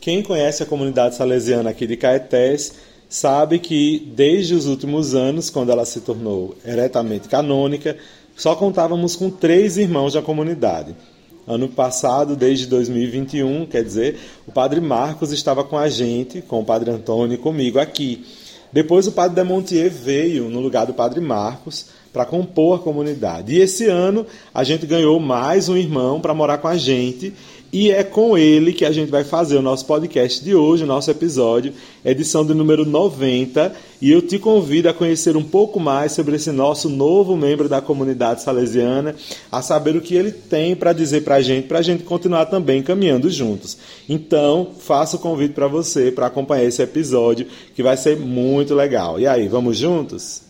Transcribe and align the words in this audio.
Quem 0.00 0.22
conhece 0.22 0.62
a 0.62 0.66
comunidade 0.66 1.14
salesiana 1.14 1.68
aqui 1.68 1.86
de 1.86 1.94
Caetés 1.94 2.72
sabe 3.06 3.58
que 3.58 4.10
desde 4.16 4.54
os 4.54 4.64
últimos 4.66 5.14
anos, 5.14 5.50
quando 5.50 5.70
ela 5.70 5.84
se 5.84 6.00
tornou 6.00 6.56
eretamente 6.64 7.28
canônica, 7.28 7.98
só 8.34 8.54
contávamos 8.54 9.14
com 9.14 9.28
três 9.28 9.76
irmãos 9.76 10.14
da 10.14 10.22
comunidade. 10.22 10.96
Ano 11.46 11.68
passado, 11.68 12.34
desde 12.34 12.66
2021, 12.66 13.66
quer 13.66 13.84
dizer, 13.84 14.18
o 14.46 14.52
padre 14.52 14.80
Marcos 14.80 15.32
estava 15.32 15.64
com 15.64 15.76
a 15.76 15.90
gente, 15.90 16.40
com 16.40 16.60
o 16.60 16.64
padre 16.64 16.90
Antônio 16.90 17.34
e 17.34 17.38
comigo 17.38 17.78
aqui. 17.78 18.24
Depois 18.72 19.06
o 19.06 19.12
padre 19.12 19.34
Demontier 19.34 19.90
veio 19.90 20.48
no 20.48 20.60
lugar 20.60 20.86
do 20.86 20.94
padre 20.94 21.20
Marcos 21.20 21.86
para 22.12 22.24
compor 22.24 22.78
a 22.78 22.82
comunidade. 22.82 23.52
E 23.52 23.60
esse 23.60 23.86
ano 23.86 24.24
a 24.54 24.64
gente 24.64 24.86
ganhou 24.86 25.18
mais 25.20 25.68
um 25.68 25.76
irmão 25.76 26.20
para 26.20 26.32
morar 26.32 26.58
com 26.58 26.68
a 26.68 26.76
gente 26.76 27.34
e 27.72 27.90
é 27.90 28.02
com 28.02 28.36
ele 28.36 28.72
que 28.72 28.84
a 28.84 28.90
gente 28.90 29.10
vai 29.10 29.22
fazer 29.22 29.56
o 29.56 29.62
nosso 29.62 29.86
podcast 29.86 30.42
de 30.42 30.54
hoje, 30.54 30.82
o 30.82 30.86
nosso 30.86 31.10
episódio, 31.10 31.72
edição 32.04 32.44
de 32.44 32.52
número 32.52 32.84
90. 32.84 33.72
E 34.02 34.10
eu 34.10 34.20
te 34.20 34.38
convido 34.38 34.88
a 34.88 34.94
conhecer 34.94 35.36
um 35.36 35.42
pouco 35.42 35.78
mais 35.78 36.12
sobre 36.12 36.34
esse 36.34 36.50
nosso 36.50 36.88
novo 36.88 37.36
membro 37.36 37.68
da 37.68 37.80
comunidade 37.80 38.42
salesiana, 38.42 39.14
a 39.52 39.62
saber 39.62 39.94
o 39.94 40.00
que 40.00 40.16
ele 40.16 40.32
tem 40.32 40.74
para 40.74 40.92
dizer 40.92 41.22
para 41.22 41.36
a 41.36 41.42
gente, 41.42 41.68
para 41.68 41.78
a 41.78 41.82
gente 41.82 42.02
continuar 42.02 42.46
também 42.46 42.82
caminhando 42.82 43.30
juntos. 43.30 43.78
Então, 44.08 44.70
faço 44.80 45.16
o 45.16 45.20
convite 45.20 45.54
para 45.54 45.68
você 45.68 46.10
para 46.10 46.26
acompanhar 46.26 46.64
esse 46.64 46.82
episódio, 46.82 47.46
que 47.74 47.82
vai 47.82 47.96
ser 47.96 48.18
muito 48.18 48.74
legal. 48.74 49.20
E 49.20 49.28
aí, 49.28 49.46
vamos 49.46 49.76
juntos? 49.76 50.49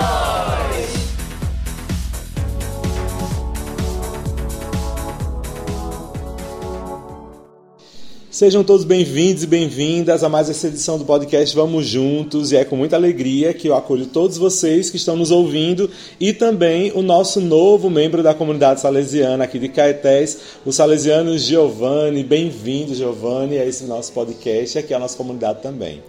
Sejam 8.41 8.63
todos 8.63 8.83
bem-vindos 8.83 9.43
e 9.43 9.45
bem-vindas 9.45 10.23
a 10.23 10.27
mais 10.27 10.49
essa 10.49 10.65
edição 10.65 10.97
do 10.97 11.05
podcast 11.05 11.55
Vamos 11.55 11.85
Juntos. 11.85 12.51
E 12.51 12.57
é 12.57 12.65
com 12.65 12.75
muita 12.75 12.95
alegria 12.95 13.53
que 13.53 13.67
eu 13.67 13.75
acolho 13.75 14.07
todos 14.07 14.35
vocês 14.35 14.89
que 14.89 14.97
estão 14.97 15.15
nos 15.15 15.29
ouvindo 15.29 15.87
e 16.19 16.33
também 16.33 16.91
o 16.95 17.03
nosso 17.03 17.39
novo 17.39 17.87
membro 17.87 18.23
da 18.23 18.33
comunidade 18.33 18.81
salesiana 18.81 19.43
aqui 19.43 19.59
de 19.59 19.69
Caetés, 19.69 20.39
o 20.65 20.71
salesiano 20.71 21.37
Giovanni. 21.37 22.23
Bem-vindo, 22.23 22.95
Giovanni, 22.95 23.59
a 23.59 23.65
esse 23.67 23.83
nosso 23.83 24.11
podcast 24.11 24.75
e 24.75 24.79
aqui 24.79 24.91
a 24.91 24.97
nossa 24.97 25.15
comunidade 25.15 25.61
também. 25.61 26.01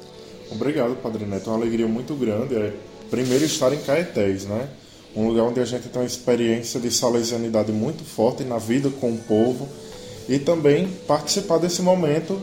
Obrigado, 0.50 0.96
Padre 1.02 1.26
Neto. 1.26 1.50
É 1.50 1.52
uma 1.52 1.58
alegria 1.58 1.86
muito 1.86 2.14
grande. 2.14 2.54
É, 2.54 2.72
primeiro, 3.10 3.44
estar 3.44 3.74
em 3.74 3.78
Caetés, 3.80 4.46
né? 4.46 4.70
Um 5.14 5.28
lugar 5.28 5.42
onde 5.42 5.60
a 5.60 5.66
gente 5.66 5.86
tem 5.90 6.00
uma 6.00 6.08
experiência 6.08 6.80
de 6.80 6.90
salesianidade 6.90 7.72
muito 7.72 8.02
forte 8.02 8.42
na 8.42 8.56
vida 8.56 8.88
com 8.88 9.10
o 9.10 9.18
povo 9.18 9.68
e 10.28 10.38
também 10.38 10.88
participar 11.06 11.58
desse 11.58 11.82
momento 11.82 12.40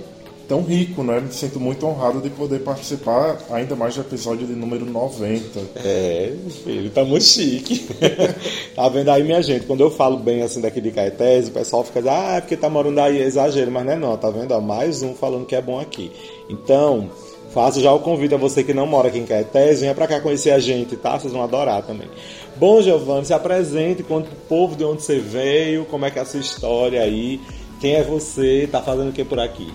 tão 0.49 0.63
rico, 0.63 1.03
né? 1.03 1.19
Me 1.19 1.31
sinto 1.31 1.59
muito 1.59 1.85
honrado 1.85 2.19
de 2.19 2.29
poder 2.31 2.61
participar 2.61 3.37
ainda 3.51 3.75
mais 3.75 3.93
do 3.93 4.01
episódio 4.01 4.47
de 4.47 4.53
número 4.53 4.83
90. 4.83 5.59
É, 5.75 6.33
filho, 6.63 6.89
tá 6.89 7.05
muito 7.05 7.23
chique. 7.23 7.87
tá 8.75 8.89
vendo 8.89 9.09
aí, 9.09 9.23
minha 9.23 9.43
gente? 9.43 9.67
Quando 9.67 9.81
eu 9.81 9.91
falo 9.91 10.17
bem 10.17 10.41
assim 10.41 10.59
daqui 10.59 10.81
de 10.81 10.89
Caetés, 10.89 11.49
o 11.49 11.51
pessoal 11.51 11.83
fica 11.83 12.01
dizendo, 12.01 12.17
ah, 12.17 12.35
é 12.37 12.41
porque 12.41 12.57
tá 12.57 12.67
morando 12.67 12.99
aí, 12.99 13.21
é 13.21 13.25
exagero, 13.25 13.69
mas 13.69 13.85
não 13.85 13.93
é 13.93 13.95
não, 13.95 14.17
tá 14.17 14.31
vendo? 14.31 14.51
Ó, 14.51 14.59
mais 14.59 15.03
um 15.03 15.13
falando 15.13 15.45
que 15.45 15.55
é 15.55 15.61
bom 15.61 15.79
aqui. 15.79 16.11
Então, 16.49 17.11
faço 17.53 17.79
já 17.79 17.93
o 17.93 17.99
convite 17.99 18.33
a 18.33 18.37
você 18.37 18.63
que 18.63 18.73
não 18.73 18.87
mora 18.87 19.09
aqui 19.09 19.19
em 19.19 19.25
Caetés, 19.25 19.81
venha 19.81 19.93
pra 19.93 20.07
cá 20.07 20.19
conhecer 20.19 20.49
a 20.49 20.59
gente, 20.59 20.95
tá? 20.95 21.19
Vocês 21.19 21.31
vão 21.31 21.43
adorar 21.43 21.83
também. 21.83 22.07
Bom, 22.55 22.81
Giovanni, 22.81 23.25
se 23.25 23.33
apresente, 23.33 24.01
conta 24.01 24.27
pro 24.27 24.57
povo 24.57 24.75
de 24.75 24.83
onde 24.83 25.03
você 25.03 25.19
veio, 25.19 25.85
como 25.85 26.05
é 26.05 26.11
que 26.11 26.17
é 26.17 26.23
a 26.23 26.25
sua 26.25 26.39
história 26.39 27.03
aí. 27.03 27.39
Quem 27.79 27.95
é 27.95 28.03
você? 28.03 28.67
Tá 28.69 28.81
fazendo 28.81 29.09
o 29.09 29.13
que 29.13 29.23
por 29.23 29.39
aqui? 29.39 29.71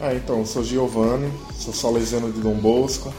Ah, 0.00 0.14
então, 0.16 0.46
sou 0.46 0.62
Giovanni, 0.62 1.30
sou 1.52 1.74
salesiano 1.74 2.30
de 2.30 2.40
Dom 2.40 2.54
Bosco 2.54 3.12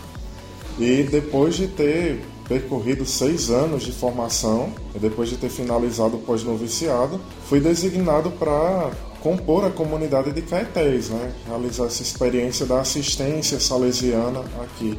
e 0.80 1.04
depois 1.04 1.56
de 1.56 1.68
ter 1.68 2.22
percorrido 2.48 3.06
seis 3.06 3.52
anos 3.52 3.84
de 3.84 3.92
formação, 3.92 4.74
e 4.96 5.00
depois 5.00 5.30
de 5.30 5.38
ter 5.38 5.50
finalizado 5.50 6.16
o 6.16 6.20
pós-noviciado, 6.20 7.22
fui 7.48 7.60
designado 7.60 8.32
para 8.32 8.90
compor 9.22 9.66
a 9.66 9.70
comunidade 9.70 10.32
de 10.32 10.42
Caetés, 10.42 11.10
né? 11.10 11.32
realizar 11.46 11.86
essa 11.86 12.02
experiência 12.02 12.66
da 12.66 12.80
assistência 12.80 13.60
salesiana 13.60 14.44
aqui, 14.64 14.98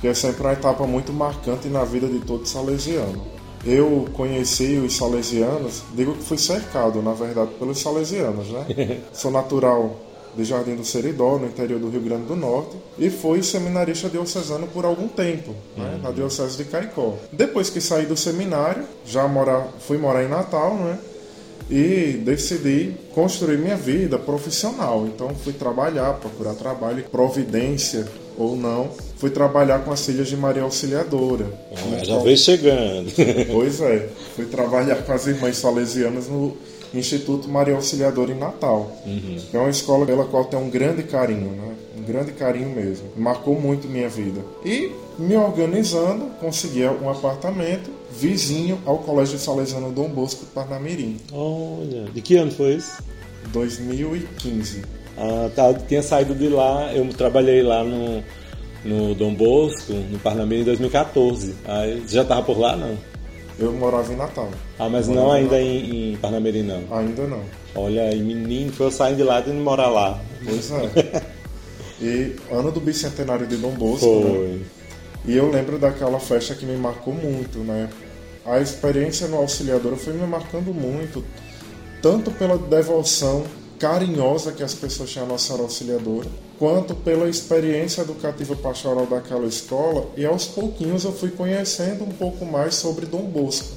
que 0.00 0.06
é 0.06 0.14
sempre 0.14 0.42
uma 0.42 0.52
etapa 0.52 0.86
muito 0.86 1.12
marcante 1.12 1.66
na 1.68 1.82
vida 1.82 2.06
de 2.06 2.20
todo 2.20 2.46
salesiano. 2.46 3.26
Eu 3.64 4.08
conheci 4.12 4.76
os 4.76 4.96
salesianos, 4.96 5.82
digo 5.94 6.14
que 6.14 6.24
fui 6.24 6.38
cercado, 6.38 7.00
na 7.00 7.12
verdade, 7.12 7.52
pelos 7.58 7.78
salesianos, 7.78 8.48
né? 8.48 9.00
Sou 9.14 9.30
natural 9.30 9.96
de 10.36 10.44
Jardim 10.44 10.74
do 10.74 10.84
Seridó, 10.84 11.38
no 11.38 11.46
interior 11.46 11.78
do 11.78 11.88
Rio 11.88 12.00
Grande 12.00 12.24
do 12.24 12.34
Norte, 12.34 12.76
e 12.98 13.10
fui 13.10 13.42
seminarista 13.42 14.08
diocesano 14.08 14.66
por 14.66 14.84
algum 14.84 15.06
tempo, 15.06 15.54
né, 15.76 16.00
na 16.02 16.10
Diocese 16.10 16.56
de 16.56 16.64
Caicó. 16.64 17.16
Depois 17.30 17.68
que 17.68 17.80
saí 17.80 18.06
do 18.06 18.16
seminário, 18.16 18.84
já 19.04 19.28
morar, 19.28 19.68
fui 19.80 19.98
morar 19.98 20.24
em 20.24 20.28
Natal, 20.28 20.74
né, 20.74 20.98
e 21.70 22.20
decidi 22.24 22.94
construir 23.14 23.58
minha 23.58 23.76
vida 23.76 24.18
profissional. 24.18 25.06
Então 25.06 25.34
fui 25.34 25.52
trabalhar, 25.52 26.14
procurar 26.14 26.54
trabalho, 26.54 27.04
providência 27.10 28.06
ou 28.36 28.56
não, 28.56 28.90
fui 29.22 29.30
trabalhar 29.30 29.84
com 29.84 29.92
as 29.92 30.04
filhas 30.04 30.26
de 30.26 30.36
Maria 30.36 30.64
Auxiliadora. 30.64 31.46
Ah, 31.72 32.04
já 32.04 32.18
veio 32.18 32.36
chegando. 32.36 33.08
Pois 33.52 33.80
é, 33.80 34.08
fui 34.34 34.46
trabalhar 34.46 34.96
com 34.96 35.12
as 35.12 35.28
irmãs 35.28 35.58
salesianas 35.58 36.26
no 36.26 36.56
Instituto 36.92 37.48
Maria 37.48 37.76
Auxiliadora 37.76 38.32
em 38.32 38.36
Natal. 38.36 38.90
É 39.54 39.58
uma 39.58 39.70
escola 39.70 40.04
pela 40.04 40.24
qual 40.24 40.46
tenho 40.46 40.64
um 40.64 40.68
grande 40.68 41.04
carinho, 41.04 41.52
né? 41.52 41.72
Um 41.96 42.02
grande 42.02 42.32
carinho 42.32 42.70
mesmo. 42.70 43.10
Marcou 43.16 43.54
muito 43.54 43.86
minha 43.86 44.08
vida. 44.08 44.40
E 44.64 44.90
me 45.16 45.36
organizando, 45.36 46.24
consegui 46.40 46.84
um 46.84 47.08
apartamento 47.08 47.90
vizinho 48.10 48.80
ao 48.84 48.98
Colégio 48.98 49.38
Salesiano 49.38 49.92
Dom 49.92 50.08
Bosco 50.08 50.44
de 50.44 50.50
Parnamirim. 50.50 51.18
Olha, 51.32 52.06
de 52.12 52.20
que 52.20 52.34
ano 52.34 52.50
foi 52.50 52.74
isso? 52.74 53.00
2015. 53.52 54.82
Ah, 55.16 55.48
tá, 55.54 55.68
eu 55.68 55.78
tinha 55.86 56.02
saído 56.02 56.34
de 56.34 56.48
lá, 56.48 56.92
eu 56.92 57.06
trabalhei 57.10 57.62
lá 57.62 57.84
no, 57.84 58.24
no 58.84 59.14
Dom 59.14 59.34
Bosco, 59.34 59.92
no 59.92 60.18
Parnamirim 60.18 60.62
em 60.62 60.64
2014. 60.64 61.54
Aí, 61.64 62.00
você 62.00 62.16
já 62.16 62.24
tava 62.24 62.42
por 62.42 62.58
lá, 62.58 62.76
não? 62.76 62.96
Eu 63.58 63.72
morava 63.72 64.12
em 64.12 64.16
Natal. 64.16 64.50
Ah, 64.78 64.88
mas 64.88 65.08
não 65.08 65.30
ainda 65.30 65.60
em 65.60 66.12
em, 66.12 66.16
Parnamirim, 66.16 66.62
não. 66.62 66.82
Ainda 66.96 67.26
não. 67.26 67.42
Olha 67.74 68.02
aí, 68.02 68.20
menino, 68.20 68.72
foi 68.72 68.86
eu 68.86 68.90
saindo 68.90 69.18
de 69.18 69.22
lá 69.22 69.40
e 69.40 69.50
indo 69.50 69.62
morar 69.62 69.88
lá. 69.88 70.20
Pois 70.44 70.70
é. 70.70 71.22
E 72.00 72.34
ano 72.50 72.72
do 72.72 72.80
bicentenário 72.80 73.46
de 73.46 73.56
Dom 73.56 73.70
Bosco, 73.70 74.06
né? 74.06 74.30
Foi. 74.34 74.62
E 75.24 75.36
eu 75.36 75.48
lembro 75.48 75.78
daquela 75.78 76.18
festa 76.18 76.54
que 76.54 76.66
me 76.66 76.76
marcou 76.76 77.14
muito, 77.14 77.60
né? 77.60 77.88
A 78.44 78.58
experiência 78.58 79.28
no 79.28 79.36
Auxiliadora 79.36 79.94
foi 79.94 80.12
me 80.12 80.26
marcando 80.26 80.74
muito, 80.74 81.24
tanto 82.00 82.32
pela 82.32 82.58
devoção 82.58 83.44
carinhosa 83.82 84.52
que 84.52 84.62
as 84.62 84.74
pessoas 84.74 85.10
tinham 85.10 85.26
à 85.26 85.28
Nossa 85.28 85.46
Senhora 85.46 85.64
Auxiliadora, 85.64 86.28
quanto 86.56 86.94
pela 86.94 87.28
experiência 87.28 88.02
educativa 88.02 88.54
pastoral 88.54 89.06
daquela 89.06 89.44
escola, 89.44 90.06
e 90.16 90.24
aos 90.24 90.46
pouquinhos 90.46 91.02
eu 91.02 91.10
fui 91.10 91.30
conhecendo 91.30 92.04
um 92.04 92.12
pouco 92.12 92.46
mais 92.46 92.76
sobre 92.76 93.06
Dom 93.06 93.24
Bosco. 93.24 93.74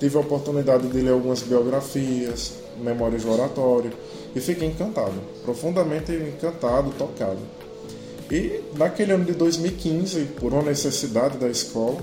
Tive 0.00 0.16
a 0.16 0.20
oportunidade 0.20 0.88
de 0.88 1.00
ler 1.00 1.12
algumas 1.12 1.42
biografias, 1.42 2.54
memórias 2.76 3.22
de 3.22 3.28
oratório, 3.28 3.92
e 4.34 4.40
fiquei 4.40 4.66
encantado, 4.66 5.14
profundamente 5.44 6.10
encantado, 6.10 6.90
tocado. 6.98 7.38
E 8.28 8.64
naquele 8.76 9.12
ano 9.12 9.24
de 9.24 9.34
2015, 9.34 10.24
por 10.40 10.52
uma 10.52 10.62
necessidade 10.62 11.38
da 11.38 11.48
escola, 11.48 12.00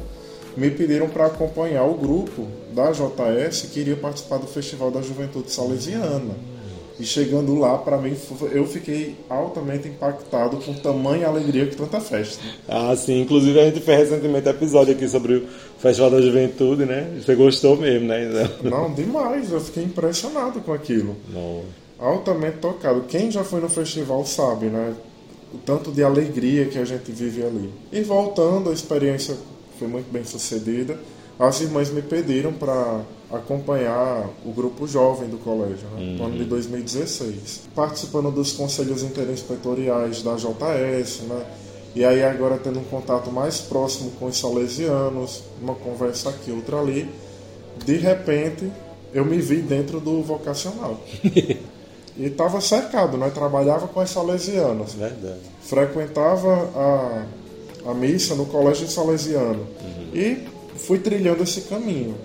me 0.56 0.72
pediram 0.72 1.10
para 1.10 1.26
acompanhar 1.26 1.84
o 1.84 1.96
grupo 1.96 2.48
da 2.74 2.90
JS 2.94 3.64
que 3.64 3.82
iria 3.82 3.98
participar 3.98 4.38
do 4.38 4.48
Festival 4.48 4.90
da 4.90 5.02
Juventude 5.02 5.52
Salesiana. 5.52 6.59
E 7.00 7.06
chegando 7.06 7.58
lá, 7.58 7.78
para 7.78 7.98
mim, 7.98 8.14
eu 8.52 8.68
fiquei 8.68 9.16
altamente 9.30 9.88
impactado 9.88 10.58
com 10.58 10.74
tamanha 10.74 11.28
alegria 11.28 11.66
que 11.66 11.76
tanta 11.78 12.02
festa. 12.02 12.44
Ah, 12.68 12.94
sim. 12.94 13.22
Inclusive 13.22 13.58
a 13.58 13.66
gente 13.66 13.80
fez 13.80 14.10
recentemente 14.10 14.46
um 14.46 14.52
episódio 14.52 14.94
aqui 14.94 15.08
sobre 15.08 15.36
o 15.36 15.48
Festival 15.80 16.12
da 16.12 16.22
Juventude, 16.22 16.86
né? 16.86 17.10
Você 17.16 17.36
gostou 17.36 17.78
mesmo, 17.78 18.08
né? 18.08 18.28
Não, 18.62 18.94
demais, 18.94 19.50
eu 19.50 19.62
fiquei 19.62 19.84
impressionado 19.84 20.60
com 20.60 20.74
aquilo. 20.74 21.16
Não. 21.34 21.62
Altamente 21.98 22.58
tocado. 22.58 23.04
Quem 23.08 23.32
já 23.32 23.46
foi 23.46 23.62
no 23.62 23.70
festival 23.70 24.26
sabe, 24.26 24.66
né? 24.66 24.94
O 25.54 25.58
tanto 25.58 25.92
de 25.92 26.04
alegria 26.04 26.66
que 26.66 26.78
a 26.78 26.86
gente 26.86 27.14
vive 27.14 27.44
ali. 27.44 27.70
E 27.94 28.02
voltando, 28.02 28.70
a 28.70 28.74
experiência 28.74 29.38
foi 29.78 29.88
muito 29.88 30.12
bem 30.12 30.26
sucedida. 30.26 31.00
As 31.40 31.62
irmãs 31.62 31.90
me 31.90 32.02
pediram 32.02 32.52
para 32.52 33.02
acompanhar 33.32 34.28
o 34.46 34.52
grupo 34.52 34.86
jovem 34.86 35.30
do 35.30 35.38
colégio, 35.38 35.88
né, 35.96 36.18
no 36.18 36.26
ano 36.26 36.38
de 36.38 36.44
2016, 36.44 37.70
participando 37.74 38.30
dos 38.30 38.52
conselhos 38.52 39.04
interinspetoriais 39.04 40.22
da 40.22 40.36
JS, 40.36 41.22
né, 41.22 41.46
e 41.96 42.04
aí 42.04 42.24
agora 42.24 42.58
tendo 42.58 42.80
um 42.80 42.84
contato 42.84 43.32
mais 43.32 43.60
próximo 43.62 44.12
com 44.20 44.26
os 44.26 44.38
salesianos, 44.38 45.44
uma 45.62 45.76
conversa 45.76 46.30
aqui, 46.30 46.52
outra 46.52 46.78
ali, 46.80 47.10
de 47.86 47.96
repente 47.96 48.70
eu 49.14 49.26
me 49.26 49.38
vi 49.38 49.62
dentro 49.62 50.00
do 50.00 50.22
vocacional. 50.22 51.00
e 51.24 52.26
estava 52.26 52.62
cercado, 52.62 53.18
né? 53.18 53.30
Trabalhava 53.30 53.88
com 53.88 54.00
as 54.00 54.10
salesianas. 54.10 54.94
Verdade. 54.94 55.40
Frequentava 55.62 56.70
a, 56.76 57.90
a 57.90 57.94
missa 57.94 58.36
no 58.36 58.46
colégio 58.46 58.88
salesiano. 58.88 59.66
Uhum. 59.82 60.10
E 60.14 60.48
fui 60.90 60.98
trilhando 60.98 61.44
esse 61.44 61.62
caminho. 61.62 62.16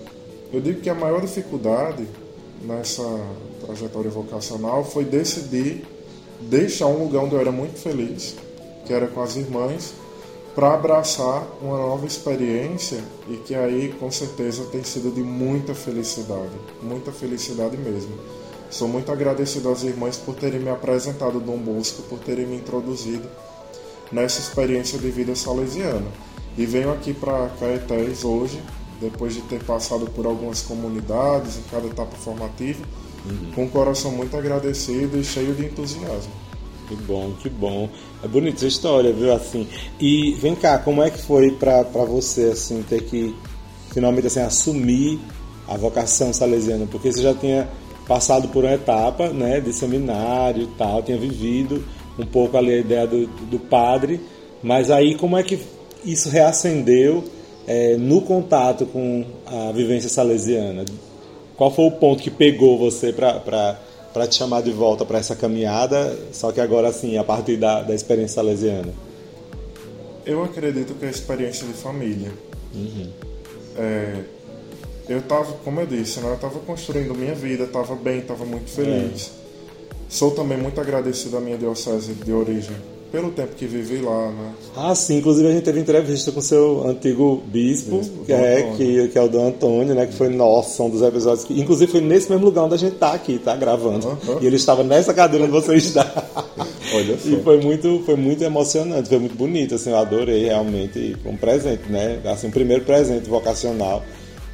Eu 0.51 0.59
digo 0.59 0.81
que 0.81 0.89
a 0.89 0.95
maior 0.95 1.21
dificuldade 1.21 2.07
nessa 2.63 3.03
trajetória 3.63 4.09
vocacional 4.09 4.83
foi 4.83 5.05
decidir 5.05 5.85
deixar 6.41 6.87
um 6.87 7.03
lugar 7.03 7.25
onde 7.25 7.35
eu 7.35 7.39
era 7.39 7.51
muito 7.51 7.77
feliz, 7.77 8.35
que 8.83 8.91
era 8.91 9.05
com 9.05 9.21
as 9.21 9.35
irmãs, 9.35 9.93
para 10.55 10.73
abraçar 10.73 11.47
uma 11.61 11.77
nova 11.77 12.07
experiência 12.07 12.97
e 13.29 13.37
que 13.37 13.53
aí 13.53 13.93
com 13.99 14.09
certeza 14.09 14.63
tem 14.71 14.83
sido 14.83 15.13
de 15.13 15.21
muita 15.21 15.75
felicidade, 15.75 16.55
muita 16.81 17.11
felicidade 17.11 17.77
mesmo. 17.77 18.17
Sou 18.71 18.87
muito 18.87 19.11
agradecido 19.11 19.69
às 19.69 19.83
irmãs 19.83 20.17
por 20.17 20.33
terem 20.33 20.59
me 20.59 20.71
apresentado 20.71 21.39
Dom 21.39 21.59
Bosco, 21.59 22.01
por 22.09 22.17
terem 22.17 22.47
me 22.47 22.55
introduzido 22.55 23.29
nessa 24.11 24.39
experiência 24.39 24.97
de 24.97 25.11
vida 25.11 25.35
salesiana. 25.35 26.34
E 26.57 26.65
venho 26.65 26.91
aqui 26.91 27.13
para 27.13 27.49
Caetés 27.59 28.23
hoje, 28.23 28.59
depois 28.99 29.33
de 29.33 29.41
ter 29.41 29.61
passado 29.63 30.05
por 30.07 30.25
algumas 30.25 30.61
comunidades 30.61 31.57
em 31.57 31.63
cada 31.69 31.85
etapa 31.87 32.15
formativa, 32.15 32.83
uhum. 33.25 33.51
com 33.53 33.65
o 33.65 33.69
coração 33.69 34.11
muito 34.11 34.35
agradecido 34.37 35.17
e 35.19 35.23
cheio 35.23 35.53
de 35.53 35.65
entusiasmo. 35.65 36.31
Que 36.87 36.95
bom, 36.95 37.33
que 37.41 37.49
bom. 37.49 37.89
É 38.23 38.27
bonita 38.27 38.57
essa 38.57 38.67
história, 38.67 39.11
viu? 39.11 39.33
Assim. 39.33 39.67
E 39.99 40.33
vem 40.35 40.55
cá, 40.55 40.77
como 40.77 41.01
é 41.01 41.09
que 41.09 41.19
foi 41.19 41.51
para 41.51 41.83
você 41.83 42.51
assim 42.53 42.83
ter 42.83 43.03
que 43.03 43.35
finalmente 43.91 44.27
assim 44.27 44.39
assumir 44.39 45.19
a 45.67 45.75
vocação 45.75 46.31
salesiana? 46.31 46.85
Porque 46.85 47.11
você 47.11 47.21
já 47.21 47.33
tinha 47.33 47.67
passado 48.07 48.47
por 48.49 48.63
uma 48.63 48.73
etapa, 48.73 49.29
né, 49.29 49.59
de 49.59 49.73
seminário 49.73 50.63
e 50.63 50.67
tal, 50.77 51.01
tinha 51.01 51.17
vivido 51.17 51.83
um 52.19 52.25
pouco 52.25 52.55
ali 52.55 52.71
a 52.71 52.77
ideia 52.77 53.07
do, 53.07 53.25
do 53.25 53.59
padre, 53.59 54.21
mas 54.61 54.91
aí 54.91 55.15
como 55.15 55.35
é 55.35 55.43
que 55.43 55.59
isso 56.05 56.29
reacendeu 56.29 57.23
é, 57.67 57.97
no 57.97 58.21
contato 58.21 58.85
com 58.85 59.25
a 59.45 59.71
vivência 59.71 60.09
salesiana? 60.09 60.85
Qual 61.57 61.71
foi 61.71 61.85
o 61.85 61.91
ponto 61.91 62.21
que 62.21 62.29
pegou 62.29 62.77
você 62.77 63.11
para 63.11 64.27
te 64.27 64.35
chamar 64.35 64.61
de 64.61 64.71
volta 64.71 65.05
para 65.05 65.17
essa 65.17 65.35
caminhada, 65.35 66.17
só 66.31 66.51
que 66.51 66.61
agora 66.61 66.89
assim, 66.89 67.17
a 67.17 67.23
partir 67.23 67.57
da, 67.57 67.81
da 67.81 67.93
experiência 67.93 68.35
salesiana? 68.35 68.93
Eu 70.25 70.43
acredito 70.43 70.93
que 70.95 71.05
é 71.05 71.07
a 71.07 71.11
experiência 71.11 71.65
de 71.65 71.73
família. 71.73 72.31
Uhum. 72.73 73.09
É, 73.77 74.23
eu 75.07 75.19
estava, 75.19 75.53
como 75.63 75.79
eu 75.79 75.87
disse, 75.87 76.19
né, 76.19 76.29
eu 76.29 76.35
estava 76.35 76.59
construindo 76.59 77.13
minha 77.15 77.35
vida, 77.35 77.63
estava 77.63 77.95
bem, 77.95 78.19
estava 78.19 78.45
muito 78.45 78.69
feliz. 78.69 79.31
É. 79.41 79.45
Sou 80.09 80.31
também 80.31 80.57
muito 80.57 80.79
agradecido 80.79 81.37
à 81.37 81.41
minha 81.41 81.57
diocese 81.57 82.13
de 82.13 82.31
origem 82.31 82.75
pelo 83.11 83.31
tempo 83.31 83.55
que 83.55 83.65
vivi 83.65 83.97
lá, 83.97 84.31
né? 84.31 84.53
Ah, 84.75 84.93
sim. 84.93 85.17
Inclusive 85.17 85.47
a 85.47 85.51
gente 85.51 85.63
teve 85.63 85.79
entrevista 85.79 86.31
com 86.31 86.41
seu 86.41 86.85
antigo 86.87 87.41
bispo, 87.47 87.97
bispo 87.97 88.25
que, 88.25 88.33
é, 88.33 88.73
que, 88.75 89.07
que, 89.07 89.17
é 89.17 89.21
o 89.21 89.27
do 89.27 89.39
Antônio, 89.39 89.95
né? 89.95 90.05
Que 90.05 90.13
foi, 90.13 90.29
nossa, 90.29 90.83
um 90.83 90.89
dos 90.89 91.01
episódios 91.01 91.45
que... 91.45 91.59
Inclusive 91.59 91.91
foi 91.91 92.01
nesse 92.01 92.29
mesmo 92.29 92.45
lugar 92.45 92.63
onde 92.63 92.75
a 92.75 92.77
gente 92.77 92.95
tá 92.95 93.13
aqui, 93.13 93.39
tá? 93.39 93.55
Gravando. 93.55 94.07
Uhum. 94.07 94.39
E 94.41 94.45
ele 94.45 94.55
estava 94.57 94.83
nessa 94.83 95.13
cadeira 95.13 95.45
onde 95.45 95.53
você 95.53 95.75
está. 95.75 96.03
Olha 96.93 97.17
só. 97.17 97.29
E 97.29 97.41
foi 97.41 97.61
muito, 97.61 98.01
foi 98.05 98.15
muito 98.15 98.43
emocionante, 98.43 99.09
foi 99.09 99.19
muito 99.19 99.35
bonito, 99.35 99.75
assim. 99.75 99.91
Eu 99.91 99.97
adorei 99.97 100.45
realmente. 100.45 101.15
Um 101.25 101.37
presente, 101.37 101.89
né? 101.89 102.19
Assim, 102.25 102.47
o 102.47 102.49
um 102.49 102.53
primeiro 102.53 102.83
presente 102.83 103.29
vocacional 103.29 104.03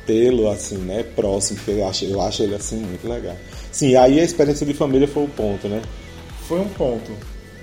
tê-lo, 0.05 0.49
assim, 0.49 0.77
né? 0.77 1.03
Próximo, 1.15 1.57
porque 1.57 1.79
eu 1.79 1.87
acho, 1.87 2.05
eu 2.05 2.21
acho 2.21 2.43
ele, 2.43 2.55
assim, 2.55 2.77
muito 2.77 3.07
legal. 3.07 3.35
Sim, 3.71 3.95
aí 3.95 4.19
a 4.19 4.23
experiência 4.23 4.65
de 4.65 4.73
família 4.73 5.07
foi 5.07 5.23
o 5.23 5.27
ponto, 5.27 5.67
né? 5.67 5.81
Foi 6.47 6.59
um 6.59 6.67
ponto 6.67 7.11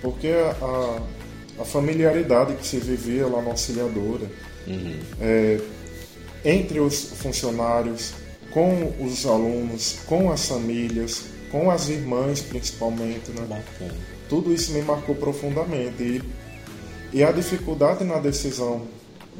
porque 0.00 0.28
a, 0.28 1.00
a 1.60 1.64
familiaridade 1.64 2.54
que 2.54 2.66
se 2.66 2.78
vivia 2.78 3.26
lá 3.26 3.42
na 3.42 3.50
auxiliadora, 3.50 4.30
uhum. 4.66 5.00
é, 5.20 5.60
entre 6.44 6.80
os 6.80 7.12
funcionários, 7.12 8.14
com 8.50 8.92
os 9.00 9.26
alunos, 9.26 9.98
com 10.06 10.30
as 10.30 10.46
famílias, 10.46 11.24
com 11.50 11.70
as 11.70 11.88
irmãs 11.88 12.40
principalmente, 12.40 13.30
né? 13.30 13.42
Bacana. 13.48 13.94
Tudo 14.28 14.52
isso 14.52 14.72
me 14.72 14.82
marcou 14.82 15.14
profundamente. 15.14 16.02
E, 16.02 16.22
e 17.12 17.24
a 17.24 17.32
dificuldade 17.32 18.04
na 18.04 18.18
decisão 18.18 18.82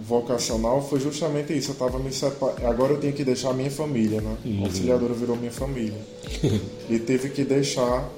vocacional 0.03 0.87
foi 0.89 1.01
justamente 1.01 1.57
isso. 1.57 1.73
Eu 1.73 1.75
tava 1.75 1.99
me 1.99 2.13
separando. 2.13 2.67
Agora 2.67 2.93
eu 2.93 2.99
tenho 2.99 3.13
que 3.13 3.25
deixar 3.25 3.51
a 3.51 3.55
minha 3.55 3.71
família, 3.71 4.21
né? 4.21 4.37
Uhum. 4.45 4.63
A 4.63 4.67
auxiliadora 4.67 5.15
virou 5.15 5.37
minha 5.37 5.53
família. 5.53 6.01
e 6.89 6.99
teve 6.99 7.31
que 7.31 7.45
deixar 7.45 8.09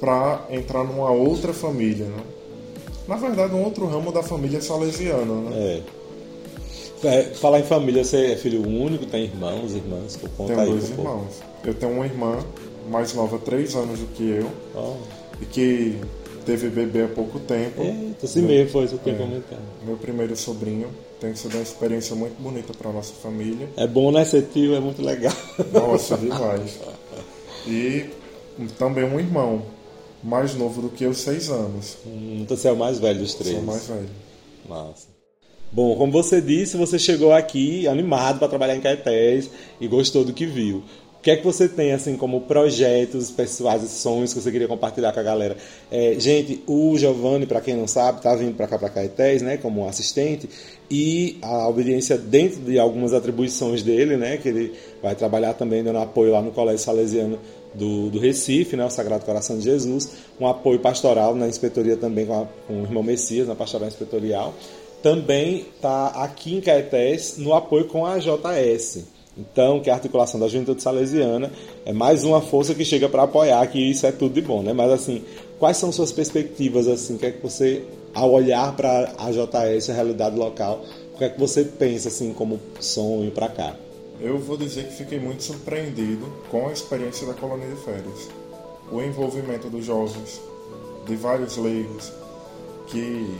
para 0.00 0.46
entrar 0.50 0.84
numa 0.84 1.10
outra 1.10 1.52
família, 1.52 2.06
né? 2.06 2.22
Na 3.06 3.16
verdade, 3.16 3.54
um 3.54 3.64
outro 3.64 3.86
ramo 3.86 4.12
da 4.12 4.22
família 4.22 4.60
salesiana, 4.60 5.34
né? 5.34 5.82
É. 7.02 7.08
é 7.08 7.22
falar 7.34 7.60
em 7.60 7.64
família, 7.64 8.04
você 8.04 8.32
é 8.32 8.36
filho 8.36 8.66
único, 8.66 9.06
tem 9.06 9.24
irmãos, 9.24 9.74
irmãs? 9.74 10.18
Conta 10.36 10.54
tenho 10.54 10.70
dois 10.70 10.90
irmãos. 10.90 11.40
Eu 11.64 11.74
tenho 11.74 11.92
uma 11.92 12.04
irmã 12.04 12.38
mais 12.90 13.14
nova, 13.14 13.38
três 13.38 13.74
anos 13.74 13.98
do 13.98 14.06
que 14.08 14.28
eu, 14.28 14.50
oh. 14.74 14.96
e 15.40 15.46
que 15.46 15.98
teve 16.44 16.68
bebê 16.68 17.04
há 17.04 17.08
pouco 17.08 17.38
tempo. 17.38 17.82
Eita, 17.82 18.26
assim 18.26 18.40
meu, 18.40 18.50
mesmo 18.50 18.70
foi, 18.72 18.84
isso 18.84 18.98
que 18.98 19.10
é, 19.10 19.14
comentado. 19.14 19.60
Meu 19.84 19.96
primeiro 19.96 20.36
sobrinho. 20.36 20.88
Tem 21.20 21.34
sido 21.34 21.54
uma 21.54 21.62
experiência 21.62 22.14
muito 22.14 22.40
bonita 22.40 22.72
para 22.72 22.92
nossa 22.92 23.12
família. 23.12 23.68
É 23.76 23.86
bom, 23.86 24.12
né, 24.12 24.24
ser 24.24 24.42
tio? 24.52 24.74
É 24.74 24.80
muito 24.80 25.02
legal. 25.02 25.32
Nossa, 25.72 26.16
demais. 26.16 26.78
E 27.66 28.08
também 28.78 29.04
um 29.04 29.18
irmão 29.18 29.62
mais 30.22 30.54
novo 30.54 30.82
do 30.82 30.88
que 30.88 31.04
eu, 31.04 31.14
seis 31.14 31.48
anos. 31.48 31.96
Hum, 32.06 32.38
então 32.42 32.56
você 32.56 32.68
é 32.68 32.72
o 32.72 32.76
mais 32.76 32.98
velho 32.98 33.20
dos 33.20 33.34
três? 33.34 33.54
Sou 33.54 33.62
o 33.62 33.66
mais 33.66 33.86
velho. 33.86 34.08
Massa. 34.68 35.18
Bom, 35.70 35.94
como 35.96 36.10
você 36.10 36.40
disse, 36.40 36.76
você 36.76 36.98
chegou 36.98 37.32
aqui 37.32 37.86
animado 37.86 38.38
para 38.38 38.48
trabalhar 38.48 38.74
em 38.74 38.80
Caetés 38.80 39.50
e 39.78 39.86
gostou 39.86 40.24
do 40.24 40.32
que 40.32 40.46
viu. 40.46 40.82
O 41.18 41.20
que 41.20 41.32
é 41.32 41.36
que 41.36 41.44
você 41.44 41.68
tem 41.68 41.92
assim 41.92 42.16
como 42.16 42.42
projetos 42.42 43.30
pessoais 43.30 43.82
e 43.82 43.88
sonhos 43.88 44.32
que 44.32 44.40
você 44.40 44.52
queria 44.52 44.68
compartilhar 44.68 45.12
com 45.12 45.18
a 45.18 45.22
galera? 45.22 45.56
É, 45.90 46.14
gente, 46.16 46.62
o 46.64 46.96
Giovanni, 46.96 47.44
para 47.44 47.60
quem 47.60 47.76
não 47.76 47.88
sabe, 47.88 48.18
está 48.18 48.34
vindo 48.36 48.54
para 48.54 48.68
cá 48.68 48.78
para 48.78 48.88
Caetés, 48.88 49.42
né, 49.42 49.56
como 49.56 49.86
assistente 49.88 50.48
e 50.88 51.36
a 51.42 51.68
obediência 51.68 52.16
dentro 52.16 52.60
de 52.60 52.78
algumas 52.78 53.12
atribuições 53.12 53.82
dele, 53.82 54.16
né, 54.16 54.36
que 54.36 54.48
ele 54.48 54.72
vai 55.02 55.16
trabalhar 55.16 55.54
também 55.54 55.82
dando 55.82 55.98
apoio 55.98 56.32
lá 56.32 56.40
no 56.40 56.52
Colégio 56.52 56.84
Salesiano 56.84 57.38
do, 57.74 58.10
do 58.10 58.18
Recife, 58.18 58.76
né, 58.76 58.84
o 58.84 58.90
Sagrado 58.90 59.24
Coração 59.24 59.58
de 59.58 59.64
Jesus, 59.64 60.10
um 60.40 60.46
apoio 60.46 60.78
pastoral 60.78 61.34
na 61.34 61.48
inspetoria 61.48 61.96
também 61.96 62.26
com, 62.26 62.42
a, 62.42 62.46
com 62.66 62.80
o 62.80 62.82
irmão 62.82 63.02
Messias, 63.02 63.46
na 63.46 63.54
pastoral 63.54 63.88
inspetorial. 63.88 64.54
Também 65.02 65.66
está 65.74 66.08
aqui 66.08 66.56
em 66.56 66.60
Caetés 66.60 67.36
no 67.38 67.54
apoio 67.54 67.86
com 67.86 68.04
a 68.04 68.18
JS. 68.18 69.04
Então, 69.38 69.78
que 69.78 69.88
é 69.88 69.92
a 69.92 69.96
articulação 69.96 70.40
da 70.40 70.48
Juventude 70.48 70.82
Salesiana 70.82 71.52
é 71.86 71.92
mais 71.92 72.24
uma 72.24 72.40
força 72.40 72.74
que 72.74 72.84
chega 72.84 73.08
para 73.08 73.22
apoiar, 73.22 73.64
que 73.68 73.78
isso 73.78 74.04
é 74.04 74.10
tudo 74.10 74.34
de 74.34 74.42
bom, 74.42 74.62
né? 74.62 74.72
Mas 74.72 74.90
assim, 74.90 75.22
quais 75.60 75.76
são 75.76 75.92
suas 75.92 76.10
perspectivas 76.10 76.88
assim? 76.88 77.16
Que 77.16 77.26
é 77.26 77.30
que 77.30 77.40
você, 77.40 77.84
ao 78.12 78.32
olhar 78.32 78.74
para 78.74 79.12
a 79.16 79.30
JS, 79.30 79.90
a 79.90 79.92
realidade 79.92 80.36
local, 80.36 80.84
o 81.14 81.18
que 81.18 81.24
é 81.24 81.28
que 81.28 81.38
você 81.38 81.62
pensa 81.62 82.08
assim 82.08 82.32
como 82.32 82.58
sonho 82.80 83.30
para 83.30 83.48
cá? 83.48 83.76
Eu 84.20 84.36
vou 84.36 84.56
dizer 84.56 84.88
que 84.88 84.94
fiquei 84.94 85.20
muito 85.20 85.44
surpreendido 85.44 86.26
com 86.50 86.68
a 86.68 86.72
experiência 86.72 87.24
da 87.24 87.34
colônia 87.34 87.68
de 87.68 87.76
férias. 87.76 88.28
O 88.90 89.00
envolvimento 89.00 89.70
dos 89.70 89.84
jovens, 89.84 90.40
de 91.06 91.14
vários 91.14 91.56
leigos, 91.56 92.12
que 92.88 93.32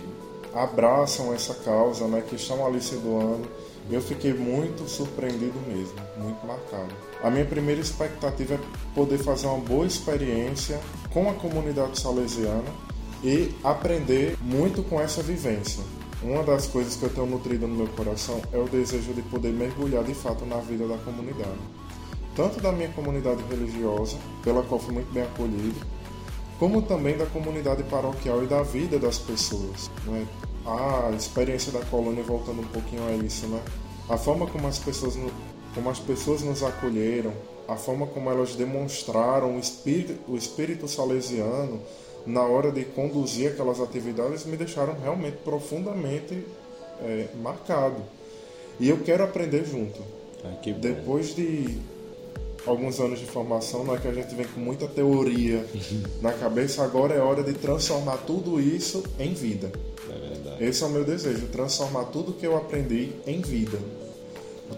abraçam 0.55 1.35
essa 1.35 1.53
causa, 1.55 2.07
né, 2.07 2.23
que 2.27 2.37
estão 2.37 2.65
ali 2.65 2.81
se 2.81 2.95
doando. 2.97 3.49
Eu 3.91 4.01
fiquei 4.01 4.33
muito 4.33 4.89
surpreendido 4.89 5.59
mesmo, 5.67 5.95
muito 6.17 6.47
marcado. 6.47 6.95
A 7.23 7.31
minha 7.31 7.45
primeira 7.45 7.81
expectativa 7.81 8.55
é 8.55 8.61
poder 8.95 9.19
fazer 9.19 9.47
uma 9.47 9.59
boa 9.59 9.87
experiência 9.87 10.79
com 11.13 11.29
a 11.29 11.35
comunidade 11.35 11.99
salesiana 11.99 12.71
e 13.25 13.53
aprender 13.65 14.37
muito 14.41 14.83
com 14.85 15.01
essa 15.01 15.23
vivência. 15.23 15.83
Uma 16.23 16.43
das 16.43 16.67
coisas 16.67 16.97
que 16.97 17.05
eu 17.05 17.11
tenho 17.11 17.27
nutrido 17.27 17.69
no 17.69 17.77
meu 17.77 17.87
coração 17.89 18.43
é 18.53 18.59
o 18.59 18.65
desejo 18.65 19.15
de 19.15 19.23
poder 19.23 19.53
mergulhar 19.53 20.03
de 20.03 20.15
fato 20.15 20.45
na 20.45 20.57
vida 20.57 20.87
da 20.89 20.99
comunidade. 20.99 21.59
Tanto 22.35 22.61
da 22.61 22.73
minha 22.73 22.89
comunidade 22.89 23.41
religiosa, 23.49 24.17
pela 24.43 24.63
qual 24.63 24.81
fui 24.81 24.95
muito 24.95 25.13
bem 25.13 25.23
acolhido, 25.23 25.77
como 26.59 26.83
também 26.83 27.17
da 27.17 27.27
comunidade 27.27 27.85
paroquial 27.85 28.43
e 28.43 28.47
da 28.47 28.63
vida 28.63 28.99
das 28.99 29.19
pessoas. 29.19 29.89
Né? 30.07 30.27
A 30.67 31.11
experiência 31.17 31.71
da 31.71 31.85
colônia, 31.87 32.25
voltando 32.25 32.63
um 32.63 32.67
pouquinho 32.67 33.07
a 33.07 33.13
isso, 33.13 33.47
né? 33.47 33.63
A 34.09 34.17
forma 34.17 34.47
como 34.47 34.67
as 34.67 34.79
pessoas, 34.79 35.17
como 35.75 35.89
as 35.89 36.01
pessoas 36.01 36.43
nos 36.43 36.63
acolheram, 36.63 37.33
a 37.69 37.77
forma 37.77 38.07
como 38.07 38.29
elas 38.29 38.55
demonstraram 38.57 39.57
o 39.57 39.59
espírito, 39.61 40.19
o 40.27 40.37
espírito 40.37 40.89
salesiano 40.89 41.81
na 42.27 42.43
hora 42.43 42.71
de 42.71 42.85
conduzir 42.85 43.53
aquelas 43.53 43.81
atividades 43.81 44.45
me 44.45 44.57
deixaram 44.57 44.95
realmente 45.03 45.39
profundamente 45.45 46.45
é, 47.03 47.27
marcado. 47.43 48.03
E 48.79 48.89
eu 48.89 48.99
quero 48.99 49.25
aprender 49.25 49.65
junto. 49.65 50.01
Ah, 50.45 50.55
Depois 50.79 51.35
de 51.35 51.79
alguns 52.67 53.01
anos 53.01 53.19
de 53.19 53.27
formação, 53.27 53.85
não 53.85 53.95
é 53.95 53.99
que 53.99 54.09
a 54.09 54.13
gente 54.13 54.35
vem 54.35 54.47
com 54.47 54.61
muita 54.61 54.87
teoria 54.87 55.65
na 56.21 56.33
cabeça, 56.33 56.85
agora 56.85 57.15
é 57.15 57.21
hora 57.21 57.43
de 57.43 57.55
transformar 57.55 58.19
tudo 58.19 58.61
isso 58.61 59.03
em 59.19 59.33
vida. 59.33 59.73
É 60.09 60.29
verdade. 60.29 60.65
Esse 60.65 60.83
é 60.83 60.87
o 60.87 60.91
meu 60.91 61.05
desejo, 61.05 61.47
transformar 61.49 62.05
tudo 62.07 62.33
que 62.33 62.47
eu 62.47 62.57
aprendi 62.57 63.13
em 63.27 63.41
vida. 63.41 63.79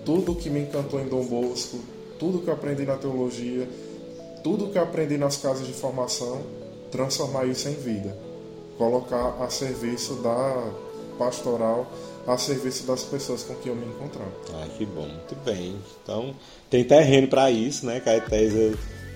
Tudo 0.05 0.37
que 0.37 0.49
me 0.49 0.61
encantou 0.61 1.01
em 1.01 1.09
Dom 1.09 1.25
Bosco, 1.25 1.81
tudo 2.19 2.41
que 2.41 2.49
eu 2.49 2.55
aprendi 2.55 2.85
na 2.85 2.97
teologia, 2.97 3.69
tudo 4.43 4.69
que 4.69 4.79
eu 4.79 4.83
aprendi 4.83 5.19
nas 5.19 5.37
casas 5.37 5.67
de 5.67 5.73
formação, 5.73 6.43
transformar 6.91 7.47
isso 7.47 7.69
em 7.69 7.75
vida. 7.75 8.17
Colocar 8.79 9.43
a 9.43 9.51
serviço 9.51 10.15
da 10.17 10.73
pastoral 11.19 11.87
a 12.27 12.37
serviço 12.37 12.87
das 12.87 13.03
pessoas 13.03 13.43
com 13.43 13.55
quem 13.57 13.73
eu 13.73 13.77
me 13.77 13.87
encontrar. 13.87 14.29
Ah, 14.55 14.67
que 14.77 14.85
bom, 14.85 15.07
muito 15.07 15.35
bem. 15.45 15.77
Então, 16.03 16.35
tem 16.69 16.85
terreno 16.85 17.29
para 17.29 17.51
isso, 17.51 17.87
né, 17.87 18.01
Caetés? 18.01 18.53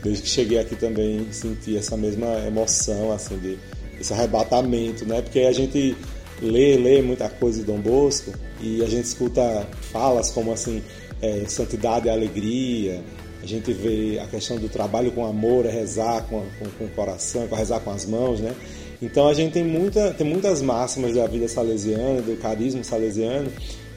Desde 0.03 0.23
que 0.23 0.29
cheguei 0.29 0.59
aqui 0.59 0.77
também 0.77 1.33
senti 1.33 1.77
essa 1.77 1.97
mesma 1.97 2.39
emoção, 2.47 3.13
assim, 3.13 3.39
de 3.39 3.59
esse 4.01 4.13
arrebatamento, 4.13 5.07
né? 5.07 5.23
Porque 5.23 5.41
a 5.41 5.53
gente 5.53 5.97
lê, 6.43 6.77
lê 6.77 7.01
muita 7.03 7.29
coisa 7.29 7.61
de 7.61 7.65
Dom 7.65 7.79
Bosco 7.79 8.33
e 8.61 8.83
a 8.83 8.89
gente 8.89 9.05
escuta 9.05 9.67
falas 9.93 10.31
como 10.31 10.53
assim, 10.53 10.83
é, 11.23 11.45
santidade 11.47 12.07
e 12.07 12.11
alegria, 12.11 13.03
a 13.45 13.47
gente 13.47 13.75
vê 13.75 14.19
a 14.19 14.27
questão 14.27 14.57
do 14.57 14.71
trabalho 14.71 15.13
com 15.13 15.27
amor, 15.27 15.67
é 15.67 15.71
rezar 15.71 16.23
com, 16.23 16.41
com, 16.59 16.65
com 16.79 16.85
o 16.87 16.89
coração, 16.89 17.47
é 17.53 17.55
rezar 17.55 17.79
com 17.81 17.91
as 17.91 18.07
mãos, 18.07 18.41
né? 18.41 18.55
Então 19.03 19.29
a 19.29 19.35
gente 19.35 19.53
tem, 19.53 19.63
muita, 19.63 20.15
tem 20.15 20.27
muitas 20.27 20.63
máximas 20.63 21.15
da 21.15 21.27
vida 21.27 21.47
salesiana, 21.47 22.23
do 22.23 22.41
carisma 22.41 22.83
salesiano, 22.83 23.53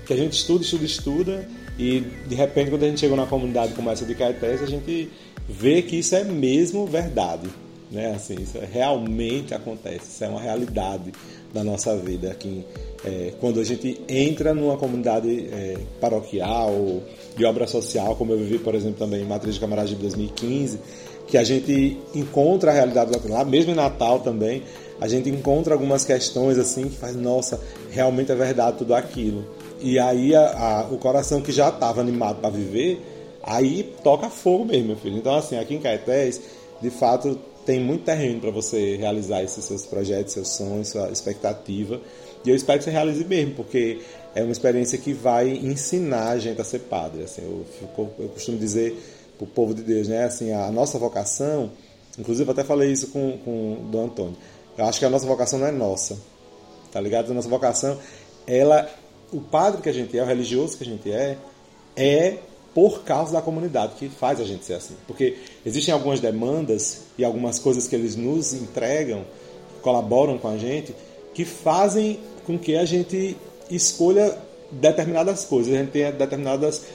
que 0.06 0.12
a 0.12 0.18
gente 0.18 0.34
estuda, 0.34 0.66
estuda, 0.66 0.84
estuda, 0.84 1.50
e 1.80 2.02
de 2.28 2.36
repente 2.36 2.70
quando 2.70 2.84
a 2.84 2.90
gente 2.90 3.00
chega 3.00 3.16
numa 3.16 3.26
comunidade 3.26 3.74
como 3.74 3.90
essa 3.90 4.04
de 4.04 4.14
Caetés, 4.16 4.62
a 4.62 4.66
gente 4.66 5.10
vê 5.48 5.82
que 5.82 5.96
isso 5.96 6.14
é 6.14 6.26
mesmo 6.26 6.86
verdade. 6.86 7.48
Né? 7.90 8.14
Assim, 8.14 8.36
isso 8.36 8.60
realmente 8.70 9.54
acontece, 9.54 10.10
isso 10.10 10.24
é 10.26 10.28
uma 10.28 10.42
realidade 10.42 11.14
da 11.58 11.64
nossa 11.64 11.96
vida 11.96 12.32
aqui. 12.32 12.64
É, 13.04 13.34
quando 13.40 13.60
a 13.60 13.64
gente 13.64 14.02
entra 14.08 14.54
numa 14.54 14.78
comunidade 14.78 15.50
é, 15.52 15.78
paroquial 16.00 17.02
de 17.36 17.46
obra 17.46 17.68
social, 17.68 18.16
como 18.16 18.32
eu 18.34 18.38
vivi, 18.38 18.60
por 18.60 18.76
exemplo, 18.76 18.98
também 18.98 19.22
em 19.22 19.26
Matriz 19.26 19.56
de 19.56 19.60
Camarazes 19.60 19.92
de 19.92 19.96
2015, 19.98 20.80
que 21.28 21.38
a 21.38 21.44
gente 21.44 21.98
encontra 22.14 22.72
a 22.72 22.74
realidade 22.74 23.12
lá, 23.28 23.44
mesmo 23.44 23.72
em 23.72 23.76
Natal 23.76 24.20
também, 24.20 24.64
a 25.00 25.08
gente 25.08 25.30
encontra 25.30 25.74
algumas 25.74 26.06
questões 26.06 26.58
assim 26.58 26.90
que 26.90 26.98
faz, 26.98 27.16
nossa, 27.16 27.60
realmente 27.92 28.32
é 28.32 28.36
verdade 28.36 28.78
tudo 28.78 28.96
aquilo. 28.96 29.46
E 29.80 30.00
aí 30.00 30.36
a, 30.36 30.42
a, 30.42 30.82
o 30.92 30.98
coração 30.98 31.42
que 31.42 31.52
já 31.52 31.70
estava 31.70 32.02
animado 32.02 32.40
para 32.40 32.50
viver, 32.50 33.00
aí 33.44 33.94
toca 34.04 34.30
fogo 34.30 34.66
mesmo, 34.66 34.88
meu 34.88 34.96
filho. 34.96 35.18
Então 35.18 35.36
assim, 35.36 35.58
aqui 35.58 35.76
em 35.76 35.80
Caetés, 35.80 36.42
de 36.82 36.90
fato, 36.90 37.38
tem 37.68 37.82
muito 37.82 38.06
terreno 38.06 38.40
para 38.40 38.50
você 38.50 38.96
realizar 38.96 39.44
esses 39.44 39.66
seus 39.66 39.86
projetos, 39.86 40.32
seus 40.32 40.48
sonhos, 40.48 40.88
sua 40.88 41.12
expectativa. 41.12 42.00
E 42.46 42.50
eu 42.50 42.56
espero 42.56 42.80
que 42.80 42.86
você 42.86 42.92
realize 42.92 43.26
mesmo, 43.26 43.56
porque 43.56 44.00
é 44.34 44.42
uma 44.42 44.54
experiência 44.54 44.98
que 44.98 45.12
vai 45.12 45.50
ensinar 45.50 46.30
a 46.30 46.40
gente 46.40 46.62
a 46.62 46.64
ser 46.64 46.80
padre. 46.80 47.24
Assim, 47.24 47.42
eu, 47.42 47.66
eu 48.20 48.30
costumo 48.30 48.58
dizer 48.58 48.98
para 49.38 49.44
o 49.44 49.48
povo 49.48 49.74
de 49.74 49.82
Deus, 49.82 50.08
né? 50.08 50.24
Assim, 50.24 50.54
a 50.54 50.72
nossa 50.72 50.98
vocação, 50.98 51.70
inclusive 52.18 52.48
eu 52.48 52.54
até 52.54 52.64
falei 52.64 52.90
isso 52.90 53.08
com, 53.10 53.38
com 53.40 53.74
o 53.74 53.90
Dom 53.92 54.06
Antônio, 54.06 54.38
eu 54.78 54.86
acho 54.86 54.98
que 54.98 55.06
a 55.06 55.10
nossa 55.10 55.28
vocação 55.28 55.60
não 55.60 55.68
é 55.68 55.72
nossa, 55.72 56.18
tá 56.90 57.02
ligado? 57.02 57.32
A 57.32 57.34
nossa 57.34 57.50
vocação, 57.50 58.00
ela, 58.48 58.90
o 59.30 59.42
padre 59.42 59.82
que 59.82 59.90
a 59.90 59.94
gente 59.94 60.18
é, 60.18 60.24
o 60.24 60.26
religioso 60.26 60.78
que 60.78 60.86
a 60.86 60.88
gente 60.88 61.12
é, 61.12 61.38
é 61.98 62.38
por 62.78 63.02
causa 63.02 63.34
da 63.34 63.42
comunidade 63.42 63.94
que 63.98 64.08
faz 64.08 64.40
a 64.40 64.44
gente 64.44 64.64
ser 64.64 64.76
assim. 64.76 64.94
Porque 65.08 65.36
existem 65.66 65.92
algumas 65.92 66.20
demandas 66.20 67.06
e 67.18 67.26
algumas 67.26 67.58
coisas 67.58 67.88
que 67.88 67.96
eles 67.96 68.16
nos 68.16 68.54
entregam, 68.54 69.26
colaboram 69.82 70.38
com 70.38 70.48
a 70.48 70.58
gente, 70.60 70.94
que 71.34 71.44
fazem 71.44 72.20
com 72.46 72.56
que 72.56 72.76
a 72.76 72.86
gente 72.86 73.36
escolha 73.72 74.38
determinadas 74.72 75.44
coisas, 75.44 75.74
a 75.74 75.78
gente 75.78 75.90
tenha 75.90 76.12
determinadas 76.12 76.86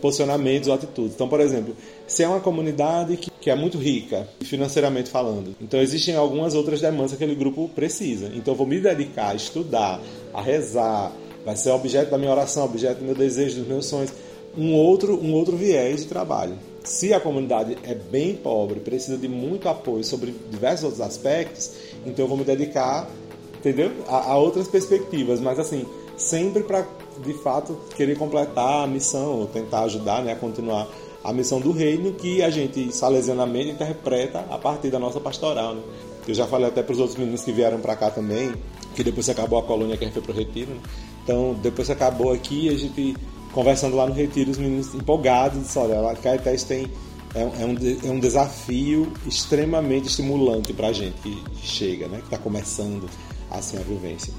posicionamentos 0.00 0.70
ou 0.70 0.74
atitudes. 0.74 1.12
Então, 1.12 1.28
por 1.28 1.40
exemplo, 1.40 1.76
se 2.06 2.22
é 2.22 2.28
uma 2.28 2.40
comunidade 2.40 3.18
que, 3.18 3.30
que 3.30 3.50
é 3.50 3.54
muito 3.54 3.76
rica, 3.76 4.26
financeiramente 4.40 5.10
falando, 5.10 5.54
então 5.60 5.78
existem 5.82 6.16
algumas 6.16 6.54
outras 6.54 6.80
demandas 6.80 7.10
que 7.10 7.16
aquele 7.22 7.34
grupo 7.34 7.68
precisa. 7.74 8.32
Então, 8.34 8.54
eu 8.54 8.56
vou 8.56 8.66
me 8.66 8.80
dedicar 8.80 9.32
a 9.32 9.34
estudar, 9.34 10.00
a 10.32 10.40
rezar, 10.40 11.12
vai 11.44 11.56
ser 11.56 11.72
objeto 11.72 12.10
da 12.10 12.16
minha 12.16 12.30
oração, 12.30 12.64
objeto 12.64 13.00
do 13.00 13.04
meu 13.04 13.14
desejo, 13.14 13.58
dos 13.58 13.68
meus 13.68 13.84
sonhos, 13.84 14.10
um 14.56 14.74
outro, 14.74 15.18
um 15.22 15.32
outro 15.34 15.56
viés 15.56 16.02
de 16.02 16.06
trabalho. 16.06 16.54
Se 16.84 17.12
a 17.12 17.20
comunidade 17.20 17.76
é 17.82 17.94
bem 17.94 18.34
pobre, 18.36 18.80
precisa 18.80 19.18
de 19.18 19.28
muito 19.28 19.68
apoio 19.68 20.04
sobre 20.04 20.34
diversos 20.50 20.84
outros 20.84 21.00
aspectos, 21.00 21.72
então 22.06 22.24
eu 22.24 22.28
vou 22.28 22.38
me 22.38 22.44
dedicar, 22.44 23.10
entendeu? 23.58 23.90
A, 24.06 24.32
a 24.32 24.38
outras 24.38 24.68
perspectivas, 24.68 25.40
mas 25.40 25.58
assim, 25.58 25.84
sempre 26.16 26.62
para 26.62 26.86
de 27.24 27.32
fato 27.34 27.76
querer 27.96 28.16
completar 28.16 28.84
a 28.84 28.86
missão, 28.86 29.40
ou 29.40 29.46
tentar 29.46 29.80
ajudar 29.82 30.22
né, 30.22 30.32
a 30.32 30.36
continuar 30.36 30.88
a 31.24 31.32
missão 31.32 31.60
do 31.60 31.72
reino 31.72 32.12
que 32.12 32.40
a 32.40 32.50
gente 32.50 32.92
salesianamente 32.92 33.70
interpreta 33.70 34.44
a 34.48 34.58
partir 34.58 34.90
da 34.90 34.98
nossa 34.98 35.18
pastoral. 35.18 35.74
Né? 35.74 35.82
Eu 36.28 36.34
já 36.34 36.46
falei 36.46 36.68
até 36.68 36.82
para 36.82 36.92
os 36.92 37.00
outros 37.00 37.18
meninos 37.18 37.42
que 37.42 37.50
vieram 37.50 37.80
para 37.80 37.96
cá 37.96 38.10
também, 38.10 38.52
que 38.94 39.02
depois 39.02 39.26
que 39.26 39.32
acabou 39.32 39.58
a 39.58 39.62
colônia 39.62 39.96
que 39.96 40.04
a 40.04 40.06
gente 40.06 40.14
foi 40.14 40.22
para 40.22 40.32
o 40.32 40.36
retiro. 40.36 40.70
Né? 40.70 40.80
Então, 41.24 41.56
depois 41.60 41.88
que 41.88 41.92
acabou 41.92 42.32
aqui, 42.32 42.68
a 42.68 42.78
gente 42.78 43.16
conversando 43.56 43.96
lá 43.96 44.06
no 44.06 44.12
retiro, 44.12 44.50
os 44.50 44.58
meninos 44.58 44.94
empolgados, 44.94 45.62
disse, 45.62 45.78
olha, 45.78 46.10
a 46.10 46.14
Caetés 46.14 46.62
tem 46.62 46.90
é, 47.34 47.40
é, 47.40 47.64
um, 47.64 47.74
é 48.06 48.10
um 48.12 48.20
desafio 48.20 49.10
extremamente 49.26 50.08
estimulante 50.08 50.74
para 50.74 50.88
a 50.88 50.92
gente 50.92 51.14
que 51.22 51.42
chega, 51.62 52.06
né? 52.06 52.18
que 52.18 52.24
está 52.24 52.36
começando 52.36 53.08
assim 53.50 53.78
a 53.78 53.80
vivência. 53.80 54.30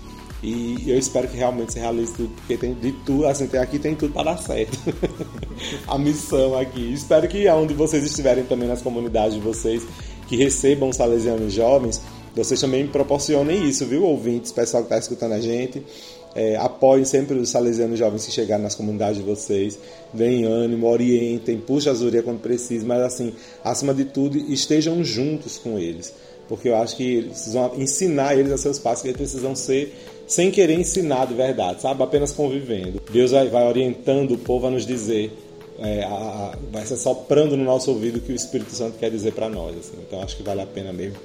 E 0.43 0.83
eu 0.85 0.99
espero 0.99 1.27
que 1.27 1.35
realmente 1.35 1.73
se 1.73 1.79
realize 1.79 2.13
tudo, 2.13 2.29
porque 2.35 2.57
tem 2.57 2.75
de 2.75 2.91
tudo, 2.91 3.25
assim, 3.25 3.47
tem, 3.47 3.59
aqui 3.59 3.79
tem 3.79 3.95
tudo 3.95 4.13
para 4.13 4.35
dar 4.35 4.37
certo. 4.37 4.77
a 5.87 5.97
missão 5.97 6.55
aqui. 6.55 6.93
Espero 6.93 7.27
que 7.27 7.47
aonde 7.47 7.73
vocês 7.73 8.03
estiverem 8.03 8.43
também 8.43 8.67
nas 8.67 8.83
comunidades 8.83 9.33
de 9.33 9.39
vocês, 9.39 9.81
que 10.27 10.35
recebam 10.35 10.93
salesianos 10.93 11.53
jovens, 11.53 12.03
vocês 12.35 12.61
também 12.61 12.85
proporcionem 12.85 13.67
isso, 13.67 13.83
viu, 13.83 14.03
ouvintes, 14.03 14.51
pessoal 14.51 14.83
que 14.83 14.87
está 14.87 14.99
escutando 14.99 15.31
a 15.31 15.39
gente. 15.39 15.83
É, 16.37 16.55
apoiem 16.55 17.03
sempre 17.03 17.35
os 17.35 17.49
salesianos 17.49 17.97
jovens 17.97 18.23
que 18.23 18.31
chegarem 18.31 18.61
nas 18.61 18.75
comunidades 18.75 19.17
de 19.17 19.23
vocês, 19.23 19.79
deem 20.13 20.45
ânimo, 20.45 20.87
orientem, 20.87 21.57
puxem 21.57 21.91
a 21.91 21.95
zuria 21.95 22.21
quando 22.21 22.39
precisa, 22.39 22.85
mas 22.85 23.01
assim, 23.01 23.33
acima 23.63 23.91
de 23.91 24.05
tudo, 24.05 24.37
estejam 24.37 25.03
juntos 25.03 25.57
com 25.57 25.79
eles, 25.79 26.13
porque 26.47 26.69
eu 26.69 26.75
acho 26.75 26.95
que 26.95 27.15
eles 27.15 27.51
vão 27.51 27.73
ensinar 27.75 28.37
eles 28.37 28.51
a 28.51 28.57
seus 28.57 28.77
passos 28.77 29.01
que 29.01 29.07
eles 29.07 29.17
precisam 29.17 29.55
ser 29.55 29.91
sem 30.27 30.51
querer 30.51 30.77
ensinar 30.77 31.25
de 31.25 31.33
verdade, 31.33 31.81
sabe? 31.81 32.03
Apenas 32.03 32.31
convivendo. 32.33 33.01
Deus 33.11 33.31
vai, 33.31 33.47
vai 33.47 33.67
orientando 33.67 34.35
o 34.35 34.37
povo 34.37 34.67
a 34.67 34.69
nos 34.69 34.85
dizer, 34.85 35.31
é, 35.79 36.03
a, 36.03 36.07
a, 36.07 36.57
vai 36.71 36.85
ser 36.85 36.97
soprando 36.97 37.57
no 37.57 37.63
nosso 37.63 37.89
ouvido 37.89 38.17
o 38.17 38.21
que 38.21 38.31
o 38.31 38.35
Espírito 38.35 38.75
Santo 38.75 38.99
quer 38.99 39.09
dizer 39.09 39.33
para 39.33 39.49
nós. 39.49 39.75
Assim. 39.75 39.97
Então 40.05 40.21
acho 40.21 40.37
que 40.37 40.43
vale 40.43 40.61
a 40.61 40.67
pena 40.67 40.93
mesmo 40.93 41.17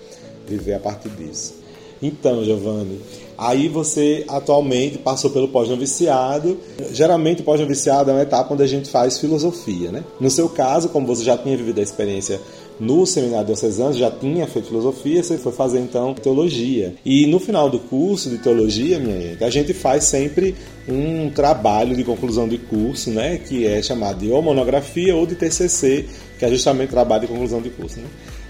viver 0.48 0.72
a 0.72 0.80
partir 0.80 1.10
disso. 1.10 1.61
Então, 2.02 2.44
Giovanni, 2.44 2.98
aí 3.38 3.68
você 3.68 4.24
atualmente 4.26 4.98
passou 4.98 5.30
pelo 5.30 5.46
pós-noviciado. 5.46 6.58
Geralmente, 6.92 7.42
o 7.42 7.44
pós-noviciado 7.44 8.10
é 8.10 8.14
uma 8.14 8.22
etapa 8.22 8.52
onde 8.52 8.62
a 8.64 8.66
gente 8.66 8.90
faz 8.90 9.18
filosofia, 9.18 9.92
né? 9.92 10.02
No 10.18 10.28
seu 10.28 10.48
caso, 10.48 10.88
como 10.88 11.06
você 11.06 11.22
já 11.22 11.38
tinha 11.38 11.56
vivido 11.56 11.78
a 11.78 11.82
experiência 11.82 12.40
no 12.80 13.06
seminário 13.06 13.46
diocesano, 13.46 13.92
já 13.92 14.10
tinha 14.10 14.46
feito 14.46 14.68
filosofia, 14.68 15.22
você 15.22 15.38
foi 15.38 15.52
fazer 15.52 15.78
então 15.78 16.14
teologia. 16.14 16.94
E 17.04 17.26
no 17.26 17.38
final 17.38 17.70
do 17.70 17.78
curso 17.78 18.28
de 18.28 18.38
teologia, 18.38 18.98
minha 18.98 19.20
gente, 19.20 19.44
a 19.44 19.50
gente 19.50 19.72
faz 19.72 20.04
sempre 20.04 20.56
um 20.88 21.30
trabalho 21.30 21.94
de 21.94 22.02
conclusão 22.02 22.48
de 22.48 22.58
curso, 22.58 23.10
né, 23.10 23.38
que 23.38 23.66
é 23.66 23.80
chamado 23.80 24.18
de 24.18 24.32
ou 24.32 24.42
monografia 24.42 25.14
ou 25.14 25.24
de 25.26 25.36
TCC, 25.36 26.06
que 26.38 26.44
é 26.44 26.50
justamente 26.50 26.90
trabalho 26.90 27.22
de 27.22 27.28
conclusão 27.28 27.62
de 27.62 27.70
curso, 27.70 28.00
né? 28.00 28.06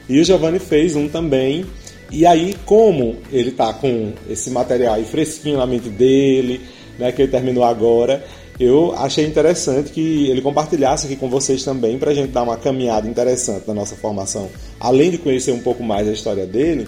E 0.09 0.19
o 0.19 0.25
Giovanni 0.25 0.59
fez 0.59 0.97
um 0.97 1.09
também. 1.09 1.65
E 2.13 2.27
aí, 2.27 2.55
como 2.67 3.17
ele 3.33 3.49
está 3.49 3.73
com 3.73 4.13
esse 4.29 4.51
material 4.51 4.95
aí 4.95 5.05
fresquinho 5.05 5.57
na 5.57 5.67
mente 5.67 5.89
dele, 5.89 6.61
né, 6.99 7.11
que 7.11 7.23
ele 7.23 7.31
terminou 7.31 7.65
agora, 7.65 8.23
eu 8.61 8.95
achei 8.95 9.27
interessante 9.27 9.91
que 9.91 10.29
ele 10.29 10.43
compartilhasse 10.43 11.07
aqui 11.07 11.17
com 11.17 11.29
vocês 11.31 11.65
também 11.65 11.99
para 11.99 12.11
a 12.11 12.15
gente 12.15 12.31
dar 12.31 12.43
uma 12.43 12.57
caminhada 12.57 13.09
interessante 13.09 13.67
na 13.67 13.73
nossa 13.73 13.97
formação. 13.97 14.51
Além 14.79 15.11
de 15.11 15.19
conhecer 15.19 15.53
um 15.53 15.61
pouco 15.61 15.83
mais 15.83 16.07
a 16.07 16.13
história 16.13 16.47
dele, 16.47 16.87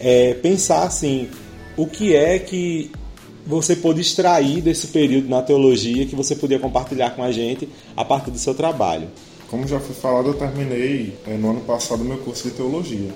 é, 0.00 0.34
pensar 0.34 0.82
assim, 0.82 1.28
o 1.76 1.86
que 1.86 2.16
é 2.16 2.38
que 2.38 2.90
você 3.46 3.76
pôde 3.76 4.00
extrair 4.00 4.60
desse 4.60 4.88
período 4.88 5.28
na 5.28 5.40
teologia 5.40 6.04
que 6.04 6.16
você 6.16 6.34
podia 6.34 6.58
compartilhar 6.58 7.10
com 7.10 7.22
a 7.22 7.30
gente 7.30 7.68
a 7.96 8.04
partir 8.04 8.32
do 8.32 8.38
seu 8.38 8.54
trabalho? 8.54 9.08
Como 9.48 9.68
já 9.68 9.78
foi 9.78 9.94
falado, 9.94 10.28
eu 10.28 10.34
terminei 10.34 11.14
é, 11.28 11.36
no 11.36 11.50
ano 11.50 11.60
passado 11.60 12.02
meu 12.02 12.18
curso 12.18 12.48
de 12.48 12.54
teologia. 12.54 13.14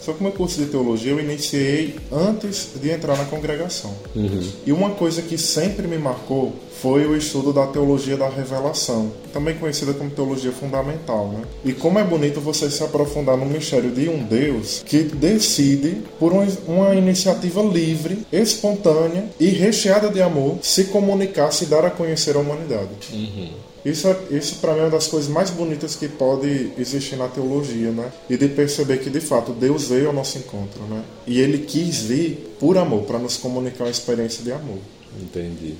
Só 0.00 0.12
que 0.12 0.20
o 0.20 0.22
meu 0.22 0.32
curso 0.32 0.60
de 0.60 0.66
teologia 0.66 1.12
eu 1.12 1.20
iniciei 1.20 1.96
antes 2.12 2.70
de 2.80 2.90
entrar 2.90 3.16
na 3.16 3.24
congregação. 3.24 3.94
Uhum. 4.14 4.48
E 4.66 4.72
uma 4.72 4.90
coisa 4.90 5.22
que 5.22 5.36
sempre 5.36 5.86
me 5.86 5.98
marcou 5.98 6.54
foi 6.80 7.06
o 7.06 7.16
estudo 7.16 7.52
da 7.52 7.66
teologia 7.66 8.16
da 8.16 8.28
revelação, 8.28 9.10
também 9.32 9.56
conhecida 9.56 9.92
como 9.92 10.10
teologia 10.10 10.52
fundamental. 10.52 11.28
Né? 11.28 11.42
E 11.64 11.72
como 11.72 11.98
é 11.98 12.04
bonito 12.04 12.40
você 12.40 12.70
se 12.70 12.82
aprofundar 12.82 13.36
no 13.36 13.46
mistério 13.46 13.90
de 13.90 14.08
um 14.08 14.22
Deus 14.22 14.82
que 14.86 15.02
decide, 15.02 16.02
por 16.18 16.32
uma 16.32 16.94
iniciativa 16.94 17.62
livre, 17.62 18.18
espontânea 18.32 19.24
e 19.40 19.46
recheada 19.46 20.08
de 20.08 20.22
amor, 20.22 20.58
se 20.62 20.84
comunicar, 20.84 21.52
se 21.52 21.66
dar 21.66 21.84
a 21.84 21.90
conhecer 21.90 22.36
à 22.36 22.38
humanidade. 22.38 22.88
Uhum. 23.12 23.50
Isso, 23.84 24.08
isso 24.30 24.56
para 24.56 24.74
mim 24.74 24.80
é 24.80 24.82
uma 24.84 24.90
das 24.90 25.06
coisas 25.06 25.28
mais 25.30 25.50
bonitas 25.50 25.94
que 25.94 26.08
pode 26.08 26.72
existir 26.78 27.16
na 27.16 27.28
teologia, 27.28 27.90
né? 27.90 28.10
E 28.28 28.36
de 28.36 28.48
perceber 28.48 28.98
que 28.98 29.08
de 29.08 29.20
fato 29.20 29.52
Deus 29.52 29.88
veio 29.88 30.08
ao 30.08 30.12
nosso 30.12 30.38
encontro, 30.38 30.82
né? 30.84 31.02
E 31.26 31.40
Ele 31.40 31.58
quis 31.58 32.02
vir 32.02 32.56
por 32.58 32.76
amor, 32.76 33.02
para 33.02 33.18
nos 33.18 33.36
comunicar 33.36 33.84
uma 33.84 33.90
experiência 33.90 34.42
de 34.42 34.52
amor. 34.52 34.78
Entendi. 35.20 35.74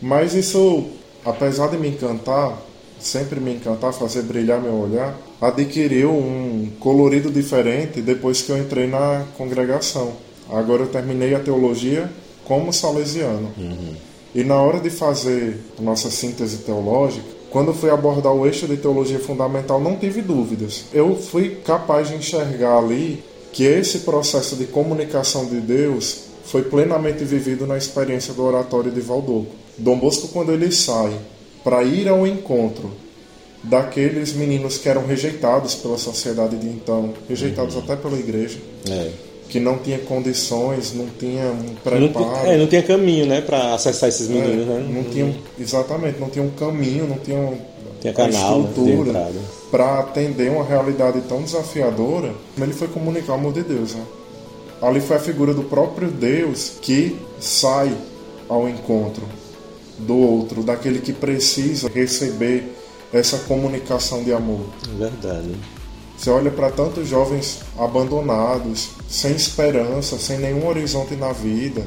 Mas 0.00 0.34
isso, 0.34 0.86
apesar 1.24 1.68
de 1.68 1.78
me 1.78 1.88
encantar, 1.88 2.60
sempre 2.98 3.40
me 3.40 3.54
encantar, 3.54 3.92
fazer 3.92 4.22
brilhar 4.22 4.60
meu 4.60 4.74
olhar, 4.74 5.16
adquiriu 5.40 6.10
um 6.10 6.70
colorido 6.80 7.30
diferente 7.30 8.02
depois 8.02 8.42
que 8.42 8.50
eu 8.50 8.58
entrei 8.58 8.86
na 8.86 9.24
congregação. 9.36 10.12
Agora 10.50 10.82
eu 10.82 10.88
terminei 10.88 11.34
a 11.34 11.40
teologia 11.40 12.10
como 12.44 12.72
salesiano. 12.72 13.52
Uhum. 13.56 13.94
E 14.34 14.44
na 14.44 14.60
hora 14.60 14.80
de 14.80 14.90
fazer 14.90 15.58
a 15.78 15.82
nossa 15.82 16.10
síntese 16.10 16.58
teológica, 16.58 17.26
quando 17.50 17.72
fui 17.72 17.90
abordar 17.90 18.32
o 18.32 18.46
eixo 18.46 18.66
de 18.66 18.76
teologia 18.76 19.18
fundamental, 19.18 19.80
não 19.80 19.96
tive 19.96 20.20
dúvidas. 20.20 20.84
Eu 20.92 21.16
fui 21.16 21.56
capaz 21.64 22.08
de 22.08 22.14
enxergar 22.14 22.78
ali 22.78 23.24
que 23.52 23.64
esse 23.64 24.00
processo 24.00 24.54
de 24.56 24.66
comunicação 24.66 25.46
de 25.46 25.60
Deus 25.60 26.24
foi 26.44 26.62
plenamente 26.62 27.24
vivido 27.24 27.66
na 27.66 27.76
experiência 27.76 28.34
do 28.34 28.44
oratório 28.44 28.90
de 28.90 29.00
Valdoco. 29.00 29.54
Dom 29.78 29.98
Bosco, 29.98 30.28
quando 30.28 30.52
ele 30.52 30.70
sai 30.70 31.18
para 31.64 31.82
ir 31.82 32.08
ao 32.08 32.26
encontro 32.26 32.90
daqueles 33.62 34.32
meninos 34.34 34.78
que 34.78 34.88
eram 34.88 35.06
rejeitados 35.06 35.74
pela 35.74 35.98
sociedade 35.98 36.56
de 36.56 36.68
então, 36.68 37.12
rejeitados 37.28 37.74
uhum. 37.74 37.82
até 37.82 37.96
pela 37.96 38.18
igreja, 38.18 38.58
é 38.88 39.27
que 39.48 39.58
não 39.58 39.78
tinha 39.78 39.98
condições, 39.98 40.92
não 40.92 41.06
tinha 41.18 41.46
um 41.46 41.74
preparo. 41.82 42.26
Não, 42.26 42.46
é, 42.46 42.56
não 42.58 42.66
tinha 42.66 42.82
caminho, 42.82 43.26
né, 43.26 43.40
para 43.40 43.74
acessar 43.74 44.08
esses 44.08 44.28
meninos, 44.28 44.68
é, 44.68 44.70
né? 44.70 44.88
Não 44.90 45.04
tinha, 45.04 45.34
exatamente, 45.58 46.20
não 46.20 46.28
tinha 46.28 46.44
um 46.44 46.50
caminho, 46.50 47.06
não 47.06 47.18
tinha, 47.18 47.38
um, 47.38 47.58
tinha 48.00 48.12
canal, 48.12 48.60
né, 48.60 48.68
estrutura 48.68 49.32
para 49.70 50.00
atender 50.00 50.50
uma 50.50 50.64
realidade 50.64 51.20
tão 51.22 51.42
desafiadora. 51.42 52.32
Ele 52.60 52.72
foi 52.72 52.88
comunicar 52.88 53.32
o 53.32 53.34
amor 53.36 53.52
de 53.52 53.62
Deus, 53.62 53.94
né? 53.94 54.02
Ali 54.80 55.00
foi 55.00 55.16
a 55.16 55.20
figura 55.20 55.52
do 55.52 55.64
próprio 55.64 56.08
Deus 56.08 56.72
que 56.80 57.18
sai 57.40 57.92
ao 58.48 58.68
encontro 58.68 59.24
do 59.98 60.16
outro, 60.16 60.62
daquele 60.62 61.00
que 61.00 61.12
precisa 61.12 61.88
receber 61.88 62.64
essa 63.12 63.38
comunicação 63.38 64.22
de 64.22 64.32
amor. 64.32 64.60
É 64.94 64.98
verdade. 64.98 65.50
Você 66.18 66.30
olha 66.30 66.50
para 66.50 66.68
tantos 66.70 67.08
jovens 67.08 67.60
abandonados, 67.78 68.90
sem 69.08 69.36
esperança, 69.36 70.18
sem 70.18 70.38
nenhum 70.38 70.66
horizonte 70.66 71.14
na 71.14 71.32
vida. 71.32 71.86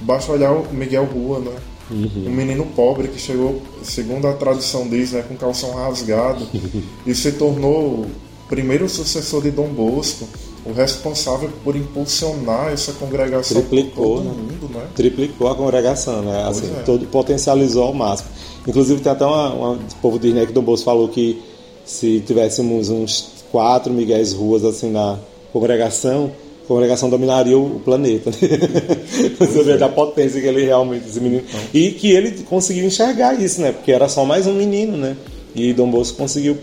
Basta 0.00 0.32
olhar 0.32 0.52
o 0.52 0.72
Miguel 0.72 1.04
Rua, 1.04 1.38
né? 1.40 1.52
Uhum. 1.90 2.24
Um 2.26 2.30
menino 2.30 2.66
pobre 2.74 3.08
que 3.08 3.18
chegou, 3.18 3.60
segundo 3.82 4.26
a 4.26 4.32
tradição 4.32 4.88
diz, 4.88 5.12
né, 5.12 5.22
com 5.26 5.36
calção 5.36 5.74
rasgado 5.74 6.46
e 7.06 7.14
se 7.14 7.32
tornou 7.32 8.02
o 8.02 8.06
primeiro 8.48 8.88
sucessor 8.88 9.42
de 9.42 9.50
Dom 9.50 9.68
Bosco, 9.68 10.26
o 10.64 10.72
responsável 10.72 11.50
por 11.64 11.76
impulsionar 11.76 12.72
essa 12.72 12.92
congregação 12.92 13.60
Triplicou, 13.62 14.22
né? 14.22 14.30
mundo, 14.30 14.70
né? 14.74 14.86
Triplicou 14.94 15.48
a 15.48 15.54
congregação, 15.54 16.22
né? 16.22 16.44
Assim, 16.46 16.70
é. 16.78 16.82
todo, 16.82 17.06
potencializou 17.06 17.84
ao 17.84 17.94
máximo. 17.94 18.28
Inclusive 18.66 19.00
tem 19.00 19.12
até 19.12 19.24
uma, 19.24 19.52
uma 19.52 19.72
o 19.72 19.78
povo 20.02 20.18
diz 20.18 20.34
né, 20.34 20.44
que 20.44 20.52
Dom 20.52 20.62
Bosco 20.62 20.84
falou 20.84 21.08
que 21.08 21.42
se 21.88 22.20
tivéssemos 22.20 22.90
uns 22.90 23.30
quatro 23.50 23.92
Miguéis 23.92 24.34
Ruas 24.34 24.62
assim 24.62 24.90
na 24.90 25.18
congregação, 25.52 26.30
a 26.62 26.68
congregação 26.68 27.08
dominaria 27.08 27.58
o 27.58 27.80
planeta. 27.82 28.30
Você 29.40 29.62
vê 29.64 29.78
da 29.78 29.88
potência 29.88 30.38
que 30.38 30.46
ele 30.46 30.64
realmente, 30.66 31.08
esse 31.08 31.18
menino. 31.18 31.42
E 31.72 31.90
que 31.92 32.10
ele 32.10 32.42
conseguiu 32.42 32.84
enxergar 32.84 33.40
isso, 33.40 33.62
né? 33.62 33.72
Porque 33.72 33.90
era 33.90 34.06
só 34.06 34.26
mais 34.26 34.46
um 34.46 34.52
menino, 34.52 34.98
né? 34.98 35.16
E 35.54 35.72
Dom 35.72 35.90
Bosco 35.90 36.18
conseguiu, 36.18 36.58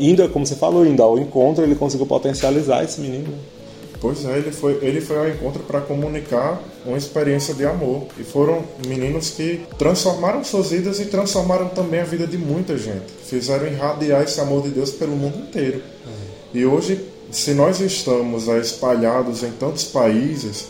indo, 0.00 0.26
como 0.30 0.46
você 0.46 0.54
falou, 0.54 0.86
indo 0.86 1.02
ao 1.02 1.18
encontro, 1.18 1.62
ele 1.62 1.74
conseguiu 1.74 2.06
potencializar 2.06 2.82
esse 2.82 2.98
menino. 2.98 3.28
Pois 4.06 4.24
é, 4.24 4.38
ele 4.38 4.52
foi, 4.52 4.78
ele 4.82 5.00
foi 5.00 5.18
ao 5.18 5.28
encontro 5.28 5.64
para 5.64 5.80
comunicar 5.80 6.62
uma 6.84 6.96
experiência 6.96 7.52
de 7.52 7.66
amor. 7.66 8.06
E 8.16 8.22
foram 8.22 8.62
meninos 8.86 9.30
que 9.30 9.62
transformaram 9.76 10.44
suas 10.44 10.70
vidas 10.70 11.00
e 11.00 11.06
transformaram 11.06 11.68
também 11.70 11.98
a 11.98 12.04
vida 12.04 12.24
de 12.24 12.38
muita 12.38 12.78
gente. 12.78 13.06
Fizeram 13.24 13.66
irradiar 13.66 14.22
esse 14.22 14.40
amor 14.40 14.62
de 14.62 14.68
Deus 14.68 14.92
pelo 14.92 15.16
mundo 15.16 15.38
inteiro. 15.38 15.82
E 16.54 16.64
hoje, 16.64 17.04
se 17.32 17.52
nós 17.52 17.80
estamos 17.80 18.46
espalhados 18.46 19.42
em 19.42 19.50
tantos 19.50 19.82
países, 19.82 20.66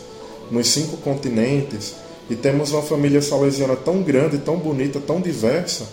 nos 0.50 0.68
cinco 0.68 0.96
continentes, 0.96 1.94
e 2.30 2.34
temos 2.34 2.72
uma 2.72 2.80
família 2.80 3.20
salesiana 3.20 3.76
tão 3.76 4.02
grande, 4.02 4.38
tão 4.38 4.56
bonita, 4.56 4.98
tão 4.98 5.20
diversa, 5.20 5.84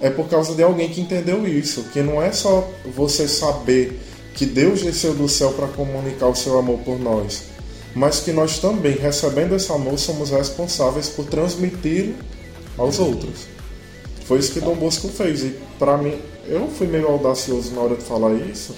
é 0.00 0.08
por 0.08 0.28
causa 0.28 0.54
de 0.54 0.62
alguém 0.62 0.88
que 0.90 1.00
entendeu 1.00 1.44
isso, 1.44 1.86
que 1.92 2.02
não 2.02 2.22
é 2.22 2.30
só 2.30 2.70
você 2.94 3.26
saber 3.26 3.98
que 4.38 4.46
Deus 4.46 4.82
desceu 4.82 5.14
do 5.14 5.28
céu 5.28 5.52
para 5.52 5.66
comunicar 5.66 6.28
o 6.28 6.34
seu 6.34 6.56
amor 6.56 6.78
por 6.84 6.96
nós, 6.96 7.42
mas 7.92 8.20
que 8.20 8.30
nós 8.30 8.60
também, 8.60 8.96
recebendo 8.96 9.56
esse 9.56 9.72
amor, 9.72 9.98
somos 9.98 10.30
responsáveis 10.30 11.08
por 11.08 11.26
transmitir 11.26 12.14
aos 12.78 13.00
outros. 13.00 13.48
Foi 14.26 14.38
isso 14.38 14.52
que 14.52 14.60
Dom 14.60 14.76
Bosco 14.76 15.08
fez. 15.08 15.42
E 15.42 15.56
para 15.76 15.96
mim, 15.98 16.14
eu 16.46 16.68
fui 16.68 16.86
meio 16.86 17.08
audacioso 17.08 17.74
na 17.74 17.80
hora 17.80 17.96
de 17.96 18.04
falar 18.04 18.32
isso, 18.34 18.76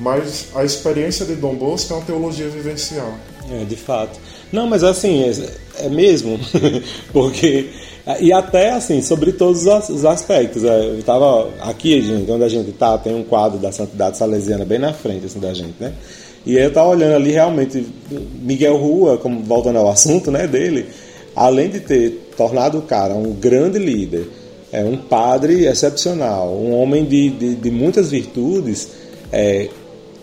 mas 0.00 0.46
a 0.54 0.64
experiência 0.64 1.26
de 1.26 1.34
Dom 1.34 1.56
Bosco 1.56 1.92
é 1.92 1.96
uma 1.96 2.04
teologia 2.06 2.48
vivencial. 2.48 3.12
É, 3.50 3.64
de 3.64 3.76
fato. 3.76 4.18
Não, 4.50 4.66
mas 4.66 4.82
assim, 4.82 5.24
é, 5.24 5.84
é 5.84 5.88
mesmo, 5.90 6.40
porque 7.12 7.68
e 8.20 8.32
até 8.32 8.70
assim, 8.70 9.02
sobre 9.02 9.32
todos 9.32 9.66
os 9.66 10.04
aspectos. 10.04 10.62
É, 10.62 10.86
eu 10.86 10.98
estava 10.98 11.48
aqui, 11.60 12.00
gente, 12.00 12.30
onde 12.30 12.44
a 12.44 12.48
gente 12.48 12.70
está, 12.70 12.96
tem 12.96 13.14
um 13.14 13.24
quadro 13.24 13.58
da 13.58 13.72
Santidade 13.72 14.16
Salesiana 14.16 14.64
bem 14.64 14.78
na 14.78 14.92
frente 14.92 15.26
assim, 15.26 15.40
da 15.40 15.52
gente, 15.52 15.74
né? 15.80 15.92
E 16.46 16.56
eu 16.56 16.68
estava 16.68 16.88
olhando 16.88 17.16
ali 17.16 17.32
realmente 17.32 17.84
Miguel 18.40 18.76
Rua, 18.76 19.18
como 19.18 19.42
voltando 19.42 19.80
ao 19.80 19.90
assunto, 19.90 20.30
né, 20.30 20.46
dele, 20.46 20.86
além 21.34 21.68
de 21.68 21.80
ter 21.80 22.30
tornado 22.36 22.78
o 22.78 22.82
cara 22.82 23.14
um 23.14 23.32
grande 23.32 23.80
líder, 23.80 24.28
é 24.70 24.84
um 24.84 24.96
padre 24.96 25.66
excepcional, 25.66 26.48
um 26.54 26.80
homem 26.80 27.04
de, 27.04 27.30
de, 27.30 27.54
de 27.56 27.70
muitas 27.72 28.12
virtudes, 28.12 28.88
é, 29.32 29.68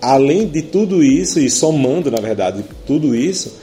além 0.02 0.48
de 0.48 0.62
tudo 0.62 1.04
isso 1.04 1.40
e 1.40 1.50
somando, 1.50 2.10
na 2.10 2.22
verdade, 2.22 2.64
tudo 2.88 3.14
isso, 3.14 3.58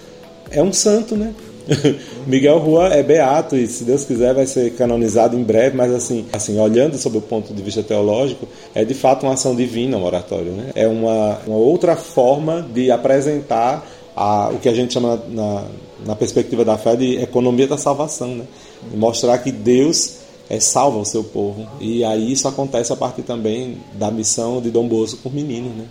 é 0.50 0.62
um 0.62 0.72
santo, 0.72 1.16
né? 1.16 1.32
Miguel 2.26 2.58
Rua 2.58 2.88
é 2.88 3.02
beato 3.02 3.56
e, 3.56 3.66
se 3.66 3.84
Deus 3.84 4.04
quiser, 4.04 4.34
vai 4.34 4.46
ser 4.46 4.72
canonizado 4.74 5.36
em 5.36 5.42
breve, 5.42 5.76
mas 5.76 5.92
assim, 5.92 6.26
assim 6.32 6.58
olhando 6.58 6.96
sob 6.98 7.18
o 7.18 7.20
ponto 7.20 7.54
de 7.54 7.62
vista 7.62 7.82
teológico, 7.82 8.48
é 8.74 8.84
de 8.84 8.94
fato 8.94 9.24
uma 9.24 9.34
ação 9.34 9.54
divina 9.54 9.96
o 9.96 10.04
oratório. 10.04 10.52
Né? 10.52 10.70
É 10.74 10.88
uma, 10.88 11.38
uma 11.46 11.56
outra 11.56 11.96
forma 11.96 12.66
de 12.72 12.90
apresentar 12.90 13.86
a, 14.16 14.50
o 14.50 14.58
que 14.58 14.68
a 14.68 14.74
gente 14.74 14.92
chama, 14.92 15.22
na, 15.28 15.64
na 16.06 16.16
perspectiva 16.16 16.64
da 16.64 16.76
fé, 16.76 16.96
de 16.96 17.16
economia 17.16 17.66
da 17.66 17.78
salvação. 17.78 18.34
Né? 18.34 18.44
Mostrar 18.94 19.38
que 19.38 19.52
Deus 19.52 20.18
é, 20.48 20.58
salva 20.58 20.98
o 20.98 21.04
seu 21.04 21.22
povo. 21.22 21.66
E 21.80 22.04
aí 22.04 22.32
isso 22.32 22.48
acontece 22.48 22.92
a 22.92 22.96
partir 22.96 23.22
também 23.22 23.78
da 23.94 24.10
missão 24.10 24.60
de 24.60 24.70
Dom 24.70 24.88
Bosco 24.88 25.18
com 25.22 25.30
meninos. 25.30 25.72
Né? 25.76 25.84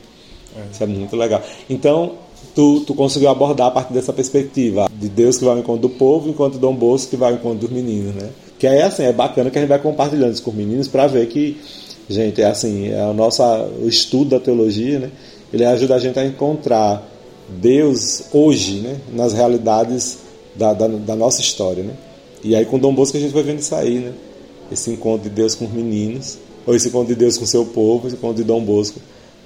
É. 0.58 0.72
Isso 0.72 0.84
é 0.84 0.88
muito 0.88 1.16
legal. 1.16 1.42
Então, 1.70 2.14
tu, 2.54 2.82
tu 2.82 2.94
conseguiu 2.94 3.30
abordar 3.30 3.68
a 3.68 3.72
partir 3.72 3.94
dessa 3.94 4.12
perspectiva 4.12 4.90
de 4.94 5.08
Deus 5.08 5.38
que 5.38 5.46
vai 5.46 5.54
ao 5.54 5.60
encontro 5.60 5.82
do 5.82 5.90
povo, 5.90 6.30
enquanto 6.30 6.58
Dom 6.58 6.76
Bosco 6.76 7.10
que 7.10 7.16
vai 7.16 7.32
ao 7.32 7.38
encontro 7.38 7.60
dos 7.60 7.70
meninos, 7.70 8.16
né? 8.16 8.30
Que 8.58 8.68
é 8.68 8.84
assim, 8.84 9.04
é 9.04 9.14
bacana 9.14 9.50
que 9.50 9.58
a 9.58 9.62
gente 9.62 9.70
vai 9.70 9.80
compartilhando 9.80 10.34
isso 10.34 10.44
com 10.44 10.52
os 10.52 10.58
meninos 10.58 10.88
para 10.88 11.08
ver 11.08 11.28
que, 11.28 11.58
gente, 12.10 12.42
é 12.42 12.46
assim, 12.46 12.90
é 12.90 13.06
o 13.06 13.14
nosso 13.14 13.42
estudo 13.84 14.32
da 14.32 14.40
teologia, 14.40 15.00
né? 15.00 15.12
Ele 15.54 15.66
ajuda 15.66 15.96
a 15.96 16.00
gente 16.00 16.20
a 16.20 16.26
encontrar 16.26 17.08
Deus 17.48 18.24
hoje, 18.34 18.80
né? 18.80 18.98
Nas 19.14 19.34
realidades 19.34 20.20
da, 20.56 20.74
da, 20.74 20.88
da 20.88 21.16
nossa 21.16 21.42
história, 21.42 21.84
né? 21.84 21.94
E 22.44 22.56
aí 22.56 22.66
com 22.66 22.78
Dom 22.78 22.94
Bosco 22.94 23.18
a 23.18 23.20
gente 23.20 23.34
vai 23.34 23.44
vendo 23.44 23.60
isso 23.60 23.74
aí, 23.76 24.00
né? 24.00 24.12
Esse 24.72 24.92
encontro 24.92 25.30
de 25.30 25.36
Deus 25.36 25.56
com 25.56 25.66
os 25.66 25.72
meninos, 25.72 26.38
ou 26.66 26.76
esse 26.76 26.90
encontro 26.90 27.08
de 27.08 27.16
Deus 27.16 27.38
com 27.38 27.44
o 27.44 27.48
seu 27.48 27.66
povo, 27.66 28.08
esse 28.08 28.16
encontro 28.16 28.38
de 28.38 28.44
Dom 28.44 28.62
Bosco 28.62 29.00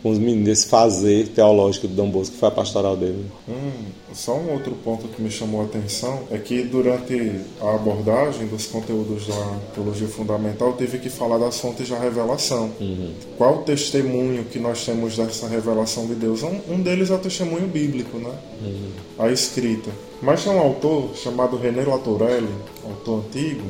com 0.04 0.12
os 0.12 0.20
meninos, 0.20 0.50
esse 0.50 0.68
fazer 0.68 1.30
teológico 1.30 1.88
do 1.88 1.96
Dom 1.96 2.10
Bosco, 2.10 2.34
que 2.34 2.40
foi 2.40 2.50
a 2.50 2.52
pastoral 2.52 2.98
dele. 2.98 3.26
Hum, 3.48 3.72
só 4.14 4.36
um 4.36 4.52
outro 4.52 4.76
ponto 4.84 5.08
que 5.08 5.22
me 5.22 5.32
chamou 5.32 5.62
a 5.62 5.64
atenção 5.64 6.24
é 6.30 6.38
que 6.38 6.62
durante 6.62 7.40
a 7.62 7.76
abordagem 7.76 8.48
dos 8.48 8.68
conteúdos 8.68 9.28
da 9.28 9.58
teologia 9.74 10.10
fundamental, 10.10 10.72
eu 10.72 10.76
tive 10.76 11.00
que 11.00 11.10
falar 11.10 11.38
das 11.38 11.58
fontes 11.58 11.88
da 11.88 11.98
revelação. 11.98 12.70
Uhum. 12.82 13.14
Qual 13.38 13.60
o 13.60 13.64
testemunho 13.64 14.44
que 14.44 14.60
nós 14.60 14.86
temos 14.86 15.16
dessa 15.16 15.48
revelação 15.48 16.06
de 16.06 16.16
Deus? 16.16 16.44
Um, 16.44 16.60
um 16.70 16.82
deles 16.82 17.10
é 17.10 17.14
o 17.14 17.20
testemunho 17.20 17.68
bíblico, 17.68 18.18
né? 18.18 18.32
Uhum. 18.62 18.90
A 19.18 19.32
escrita. 19.32 19.90
Mas 20.22 20.44
tem 20.44 20.52
um 20.52 20.60
autor 20.60 21.16
chamado 21.16 21.56
René 21.56 21.84
Latorelli, 21.84 22.54
autor 22.84 23.24
antigo, 23.26 23.64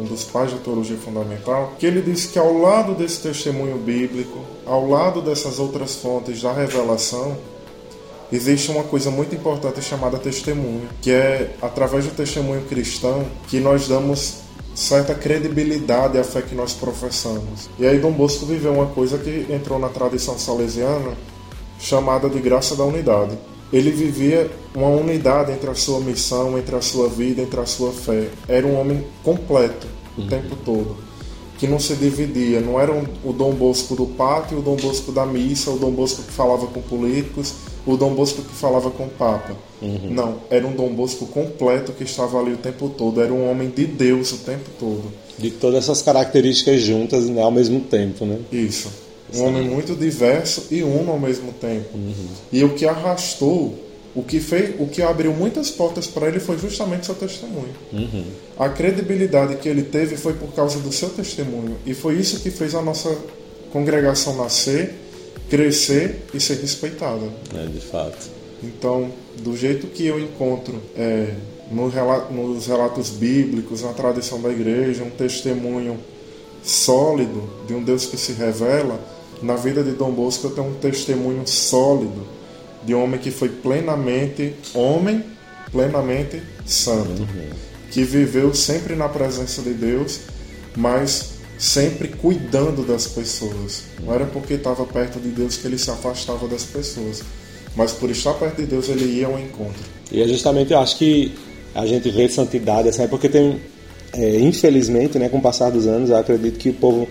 um 0.00 0.04
dos 0.04 0.24
pais 0.24 0.52
da 0.52 0.58
teologia 0.58 0.96
fundamental, 0.96 1.74
que 1.78 1.86
ele 1.86 2.00
diz 2.00 2.26
que 2.26 2.38
ao 2.38 2.56
lado 2.58 2.94
desse 2.94 3.20
testemunho 3.20 3.76
bíblico, 3.76 4.38
ao 4.64 4.88
lado 4.88 5.20
dessas 5.20 5.58
outras 5.58 5.96
fontes 5.96 6.42
da 6.42 6.52
revelação, 6.52 7.36
existe 8.32 8.70
uma 8.70 8.84
coisa 8.84 9.10
muito 9.10 9.34
importante 9.34 9.82
chamada 9.82 10.18
testemunho, 10.18 10.88
que 11.02 11.10
é 11.10 11.54
através 11.60 12.06
do 12.06 12.12
testemunho 12.12 12.62
cristão 12.62 13.26
que 13.48 13.60
nós 13.60 13.86
damos 13.86 14.38
certa 14.74 15.14
credibilidade 15.14 16.16
à 16.18 16.24
fé 16.24 16.40
que 16.40 16.54
nós 16.54 16.72
professamos. 16.72 17.68
E 17.78 17.86
aí 17.86 17.98
Dom 17.98 18.12
Bosco 18.12 18.46
viveu 18.46 18.72
uma 18.72 18.86
coisa 18.86 19.18
que 19.18 19.46
entrou 19.50 19.78
na 19.78 19.88
tradição 19.88 20.38
salesiana 20.38 21.12
chamada 21.78 22.28
de 22.28 22.38
graça 22.38 22.76
da 22.76 22.84
unidade. 22.84 23.36
Ele 23.72 23.90
vivia 23.90 24.50
uma 24.74 24.88
unidade 24.88 25.52
entre 25.52 25.70
a 25.70 25.74
sua 25.74 26.00
missão, 26.00 26.58
entre 26.58 26.74
a 26.74 26.80
sua 26.80 27.08
vida, 27.08 27.42
entre 27.42 27.60
a 27.60 27.66
sua 27.66 27.92
fé. 27.92 28.28
Era 28.48 28.66
um 28.66 28.78
homem 28.78 29.04
completo 29.22 29.86
o 30.18 30.26
tempo 30.26 30.56
todo, 30.64 30.96
que 31.58 31.66
não 31.66 31.78
se 31.78 31.94
dividia. 31.94 32.60
Não 32.60 32.80
era 32.80 32.92
um, 32.92 33.04
o 33.24 33.32
Dom 33.32 33.52
Bosco 33.52 33.94
do 33.94 34.06
pátio, 34.06 34.58
o 34.58 34.62
Dom 34.62 34.76
Bosco 34.76 35.12
da 35.12 35.24
missa, 35.24 35.70
o 35.70 35.78
Dom 35.78 35.92
Bosco 35.92 36.22
que 36.22 36.32
falava 36.32 36.66
com 36.66 36.82
políticos, 36.82 37.54
o 37.86 37.96
Dom 37.96 38.14
Bosco 38.14 38.42
que 38.42 38.54
falava 38.54 38.90
com 38.90 39.04
o 39.04 39.10
Papa. 39.10 39.56
Uhum. 39.80 40.10
Não, 40.10 40.36
era 40.50 40.66
um 40.66 40.72
Dom 40.72 40.92
Bosco 40.92 41.26
completo 41.26 41.92
que 41.92 42.04
estava 42.04 42.38
ali 42.40 42.52
o 42.52 42.58
tempo 42.58 42.88
todo. 42.88 43.20
Era 43.22 43.32
um 43.32 43.48
homem 43.48 43.68
de 43.68 43.86
Deus 43.86 44.32
o 44.32 44.38
tempo 44.38 44.68
todo. 44.78 45.04
De 45.38 45.50
todas 45.50 45.84
essas 45.84 46.02
características 46.02 46.80
juntas 46.80 47.26
né, 47.26 47.40
ao 47.40 47.50
mesmo 47.50 47.80
tempo, 47.80 48.26
né? 48.26 48.38
Isso. 48.52 48.90
Um 49.36 49.44
homem 49.44 49.68
muito 49.68 49.94
diverso 49.94 50.66
e 50.70 50.82
uno 50.82 51.12
ao 51.12 51.18
mesmo 51.18 51.52
tempo. 51.52 51.88
E 52.52 52.64
o 52.64 52.74
que 52.74 52.86
arrastou, 52.86 53.74
o 54.14 54.22
que 54.22 54.40
fez, 54.40 54.74
o 54.80 54.86
que 54.86 55.02
abriu 55.02 55.32
muitas 55.32 55.70
portas 55.70 56.06
para 56.06 56.26
ele 56.28 56.40
foi 56.40 56.58
justamente 56.58 57.06
seu 57.06 57.14
testemunho. 57.14 57.74
Uhum. 57.92 58.24
A 58.58 58.68
credibilidade 58.68 59.56
que 59.56 59.68
ele 59.68 59.82
teve 59.82 60.16
foi 60.16 60.32
por 60.34 60.52
causa 60.52 60.78
do 60.80 60.92
seu 60.92 61.10
testemunho. 61.10 61.76
E 61.86 61.94
foi 61.94 62.16
isso 62.16 62.40
que 62.40 62.50
fez 62.50 62.74
a 62.74 62.82
nossa 62.82 63.16
congregação 63.72 64.36
nascer, 64.36 64.94
crescer 65.48 66.26
e 66.34 66.40
ser 66.40 66.58
respeitada. 66.60 67.26
É, 67.54 67.66
de 67.66 67.80
fato. 67.80 68.28
Então, 68.62 69.10
do 69.38 69.56
jeito 69.56 69.86
que 69.86 70.06
eu 70.06 70.18
encontro 70.18 70.74
é, 70.96 71.34
no 71.70 71.88
rela- 71.88 72.28
nos 72.30 72.66
relatos 72.66 73.10
bíblicos, 73.10 73.82
na 73.82 73.92
tradição 73.92 74.40
da 74.40 74.50
igreja, 74.50 75.04
um 75.04 75.10
testemunho 75.10 75.98
sólido 76.62 77.48
de 77.66 77.72
um 77.74 77.82
Deus 77.82 78.06
que 78.06 78.16
se 78.16 78.32
revela, 78.32 79.00
na 79.42 79.56
vida 79.56 79.82
de 79.82 79.92
Dom 79.92 80.10
Bosco 80.10 80.46
eu 80.46 80.50
tenho 80.50 80.68
um 80.68 80.74
testemunho 80.74 81.46
sólido 81.46 82.26
de 82.84 82.94
um 82.94 83.02
homem 83.02 83.20
que 83.20 83.30
foi 83.30 83.48
plenamente 83.48 84.54
homem, 84.74 85.24
plenamente 85.70 86.42
santo, 86.64 87.26
que 87.90 88.02
viveu 88.04 88.54
sempre 88.54 88.94
na 88.94 89.08
presença 89.08 89.62
de 89.62 89.72
Deus, 89.72 90.20
mas 90.76 91.32
sempre 91.58 92.08
cuidando 92.08 92.82
das 92.86 93.06
pessoas. 93.06 93.84
Não 94.02 94.14
era 94.14 94.24
porque 94.24 94.54
estava 94.54 94.84
perto 94.86 95.20
de 95.20 95.28
Deus 95.28 95.56
que 95.56 95.66
ele 95.66 95.78
se 95.78 95.90
afastava 95.90 96.48
das 96.48 96.64
pessoas, 96.64 97.22
mas 97.76 97.92
por 97.92 98.10
estar 98.10 98.32
perto 98.34 98.56
de 98.56 98.66
Deus 98.66 98.88
ele 98.88 99.04
ia 99.04 99.26
ao 99.26 99.38
encontro. 99.38 99.82
E 100.10 100.22
é 100.22 100.26
justamente, 100.26 100.72
eu 100.72 100.78
acho 100.78 100.96
que 100.96 101.34
a 101.74 101.86
gente 101.86 102.10
vê 102.10 102.28
santidade, 102.28 102.88
assim, 102.88 103.02
é 103.02 103.06
porque 103.06 103.28
tem, 103.28 103.60
é, 104.12 104.40
infelizmente, 104.40 105.18
né, 105.18 105.28
com 105.28 105.38
o 105.38 105.42
passar 105.42 105.70
dos 105.70 105.86
anos, 105.86 106.10
eu 106.10 106.16
acredito 106.16 106.58
que 106.58 106.70
o 106.70 106.74
povo 106.74 107.06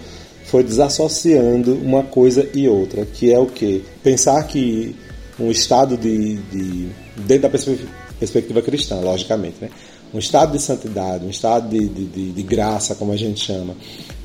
foi 0.50 0.64
desassociando 0.64 1.74
uma 1.76 2.04
coisa 2.04 2.48
e 2.54 2.68
outra, 2.68 3.06
que 3.06 3.32
é 3.32 3.38
o 3.40 3.46
quê? 3.46 3.82
Pensar 4.04 4.44
que 4.48 4.96
um 5.40 5.50
estado 5.52 5.96
de, 5.98 6.36
de 6.36 6.88
dentro 7.18 7.44
da 7.44 7.50
perspe- 7.50 7.80
perspectiva 8.20 8.62
cristã, 8.62 9.00
logicamente, 9.00 9.56
né? 9.62 9.70
Um 10.14 10.18
estado 10.20 10.54
de 10.58 10.62
santidade, 10.62 11.24
um 11.26 11.30
estado 11.30 11.70
de, 11.70 11.88
de, 11.88 12.06
de- 12.06 12.32
de 12.32 12.44
graça, 12.44 12.96
como 12.96 13.12
a 13.12 13.16
gente 13.16 13.40
chama, 13.46 13.76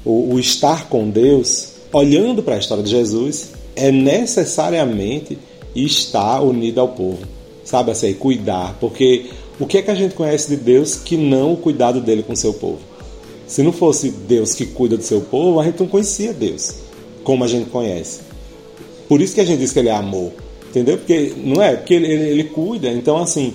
o, 0.04 0.34
o 0.34 0.40
estar 0.40 0.88
com 0.88 1.08
Deus, 1.10 1.72
olhando 1.92 2.42
para 2.42 2.54
a 2.54 2.58
história 2.58 2.82
de 2.82 2.90
Jesus, 2.90 3.50
é 3.76 3.92
necessariamente 3.92 5.38
estar 5.76 6.40
unido 6.40 6.80
ao 6.80 6.88
povo, 6.88 7.18
sabe 7.64 7.90
assim, 7.90 8.12
cuidar, 8.14 8.76
porque 8.80 9.26
o 9.60 9.66
que 9.66 9.78
é 9.78 9.82
que 9.82 9.90
a 9.90 9.94
gente 9.94 10.14
conhece 10.14 10.48
de 10.48 10.56
Deus 10.56 10.96
que 10.96 11.16
não 11.16 11.52
o 11.52 11.56
cuidado 11.56 12.00
dele 12.00 12.22
com 12.22 12.32
o 12.32 12.36
seu 12.36 12.54
povo? 12.54 12.78
Se 13.46 13.62
não 13.62 13.72
fosse 13.72 14.10
Deus 14.10 14.54
que 14.54 14.66
cuida 14.66 14.96
do 14.96 15.02
seu 15.02 15.20
povo, 15.20 15.60
a 15.60 15.64
gente 15.64 15.80
não 15.80 15.86
conhecia 15.86 16.32
Deus 16.32 16.74
como 17.22 17.44
a 17.44 17.48
gente 17.48 17.70
conhece. 17.70 18.20
Por 19.08 19.20
isso 19.20 19.34
que 19.34 19.40
a 19.40 19.44
gente 19.44 19.58
diz 19.58 19.72
que 19.72 19.78
ele 19.78 19.88
é 19.88 19.94
amor, 19.94 20.32
entendeu? 20.68 20.98
Porque 20.98 21.32
não 21.36 21.62
é, 21.62 21.76
porque 21.76 21.94
ele, 21.94 22.06
ele, 22.06 22.28
ele 22.30 22.44
cuida. 22.44 22.88
Então 22.88 23.16
assim, 23.18 23.54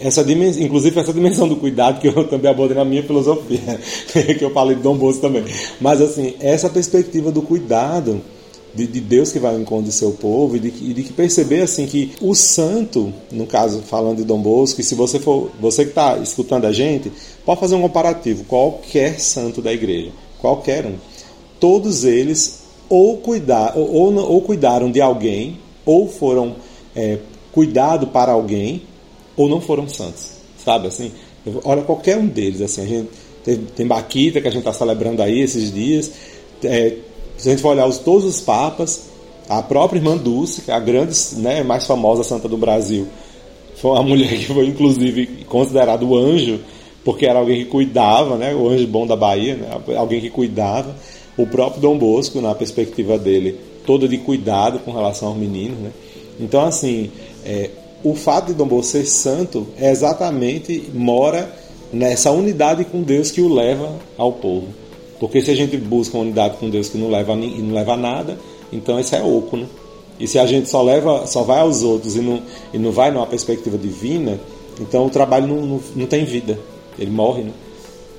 essa 0.00 0.24
dimensão, 0.24 0.62
inclusive 0.62 0.98
essa 0.98 1.12
dimensão 1.12 1.46
do 1.46 1.56
cuidado 1.56 2.00
que 2.00 2.08
eu 2.08 2.26
também 2.26 2.50
abordei 2.50 2.76
na 2.76 2.84
minha 2.84 3.02
filosofia, 3.02 3.78
que 4.38 4.42
eu 4.42 4.50
falei 4.50 4.76
de 4.76 4.82
Dom 4.82 4.96
Bosco 4.96 5.20
também. 5.20 5.44
Mas 5.80 6.00
assim, 6.00 6.34
essa 6.40 6.68
perspectiva 6.68 7.30
do 7.30 7.42
cuidado 7.42 8.20
de, 8.74 8.86
de 8.86 9.00
Deus 9.00 9.32
que 9.32 9.38
vai 9.38 9.54
ao 9.54 9.60
encontro 9.60 9.86
do 9.86 9.92
seu 9.92 10.12
povo 10.12 10.56
e 10.56 10.60
de, 10.60 10.68
e 10.68 10.94
de 10.94 11.02
que 11.02 11.12
perceber 11.12 11.62
assim 11.62 11.86
que 11.86 12.12
o 12.20 12.34
santo, 12.34 13.12
no 13.30 13.46
caso 13.46 13.82
falando 13.82 14.18
de 14.18 14.24
Dom 14.24 14.40
Bosco, 14.40 14.80
e 14.80 14.84
se 14.84 14.94
você 14.94 15.18
for, 15.18 15.50
você 15.60 15.84
que 15.84 15.90
está 15.90 16.16
escutando 16.18 16.66
a 16.66 16.72
gente, 16.72 17.12
pode 17.50 17.58
fazer 17.58 17.74
um 17.74 17.82
comparativo, 17.82 18.44
qualquer 18.44 19.18
santo 19.18 19.60
da 19.60 19.72
igreja, 19.72 20.12
qualquer 20.38 20.86
um, 20.86 20.94
todos 21.58 22.04
eles 22.04 22.60
ou 22.88 23.16
cuidar 23.16 23.76
ou, 23.76 23.92
ou, 23.92 24.14
ou 24.14 24.42
cuidaram 24.42 24.88
de 24.88 25.00
alguém 25.00 25.58
ou 25.84 26.06
foram 26.06 26.54
é, 26.94 27.18
cuidado 27.50 28.06
para 28.06 28.30
alguém 28.30 28.82
ou 29.36 29.48
não 29.48 29.60
foram 29.60 29.88
santos, 29.88 30.30
sabe 30.64 30.86
assim? 30.86 31.10
Olha 31.64 31.82
qualquer 31.82 32.18
um 32.18 32.26
deles 32.28 32.60
assim, 32.60 32.82
a 32.82 32.86
gente 32.86 33.08
tem, 33.42 33.56
tem 33.56 33.84
Baquita 33.84 34.40
que 34.40 34.46
a 34.46 34.50
gente 34.52 34.60
está 34.60 34.72
celebrando 34.72 35.20
aí 35.20 35.40
esses 35.40 35.72
dias. 35.74 36.12
É, 36.62 36.98
se 37.36 37.48
a 37.48 37.50
gente 37.50 37.62
for 37.62 37.70
olhar 37.70 37.86
os, 37.86 37.98
todos 37.98 38.24
os 38.26 38.40
papas, 38.40 39.08
a 39.48 39.60
própria 39.60 39.98
irmã 39.98 40.16
Dulce, 40.16 40.62
é 40.68 40.72
a 40.72 40.78
grande, 40.78 41.16
né, 41.38 41.64
mais 41.64 41.84
famosa 41.84 42.22
santa 42.22 42.46
do 42.46 42.56
Brasil, 42.56 43.08
foi 43.74 43.90
uma 43.90 44.04
mulher 44.04 44.38
que 44.38 44.46
foi 44.46 44.66
inclusive 44.66 45.44
considerado 45.48 46.08
o 46.08 46.16
anjo, 46.16 46.60
porque 47.04 47.26
era 47.26 47.38
alguém 47.38 47.64
que 47.64 47.70
cuidava, 47.70 48.36
né, 48.36 48.54
o 48.54 48.68
anjo 48.68 48.86
bom 48.86 49.06
da 49.06 49.16
Bahia, 49.16 49.56
né, 49.56 49.68
alguém 49.96 50.20
que 50.20 50.30
cuidava. 50.30 50.94
O 51.36 51.46
próprio 51.46 51.80
Dom 51.80 51.96
Bosco, 51.96 52.40
na 52.40 52.54
perspectiva 52.54 53.18
dele, 53.18 53.58
toda 53.86 54.06
de 54.06 54.18
cuidado 54.18 54.78
com 54.80 54.92
relação 54.92 55.28
aos 55.28 55.38
meninos, 55.38 55.78
né? 55.78 55.90
Então, 56.38 56.62
assim, 56.62 57.10
é, 57.44 57.70
o 58.02 58.14
fato 58.14 58.48
de 58.48 58.54
Dom 58.54 58.66
Bosco 58.66 58.92
ser 58.92 59.06
santo 59.06 59.66
é 59.78 59.90
exatamente 59.90 60.90
mora 60.92 61.50
nessa 61.92 62.30
unidade 62.30 62.84
com 62.84 63.02
Deus 63.02 63.30
que 63.30 63.40
o 63.40 63.52
leva 63.52 63.92
ao 64.16 64.32
povo. 64.32 64.68
Porque 65.18 65.42
se 65.42 65.50
a 65.50 65.54
gente 65.54 65.76
busca 65.76 66.16
uma 66.16 66.24
unidade 66.24 66.56
com 66.56 66.70
Deus 66.70 66.88
que 66.88 66.96
não 66.96 67.10
leva 67.10 67.36
não 67.36 67.74
leva 67.74 67.92
a 67.92 67.96
nada, 67.96 68.38
então 68.72 68.98
isso 68.98 69.14
é 69.14 69.22
oco, 69.22 69.56
né? 69.56 69.66
E 70.18 70.26
se 70.26 70.38
a 70.38 70.46
gente 70.46 70.68
só 70.68 70.82
leva, 70.82 71.26
só 71.26 71.42
vai 71.42 71.60
aos 71.60 71.82
outros 71.82 72.16
e 72.16 72.20
não, 72.20 72.42
e 72.72 72.78
não 72.78 72.90
vai 72.90 73.10
numa 73.10 73.26
perspectiva 73.26 73.78
divina, 73.78 74.38
então 74.78 75.06
o 75.06 75.10
trabalho 75.10 75.46
não, 75.46 75.66
não, 75.66 75.80
não 75.96 76.06
tem 76.06 76.24
vida, 76.24 76.58
ele 76.98 77.10
morre, 77.10 77.42
né? 77.42 77.52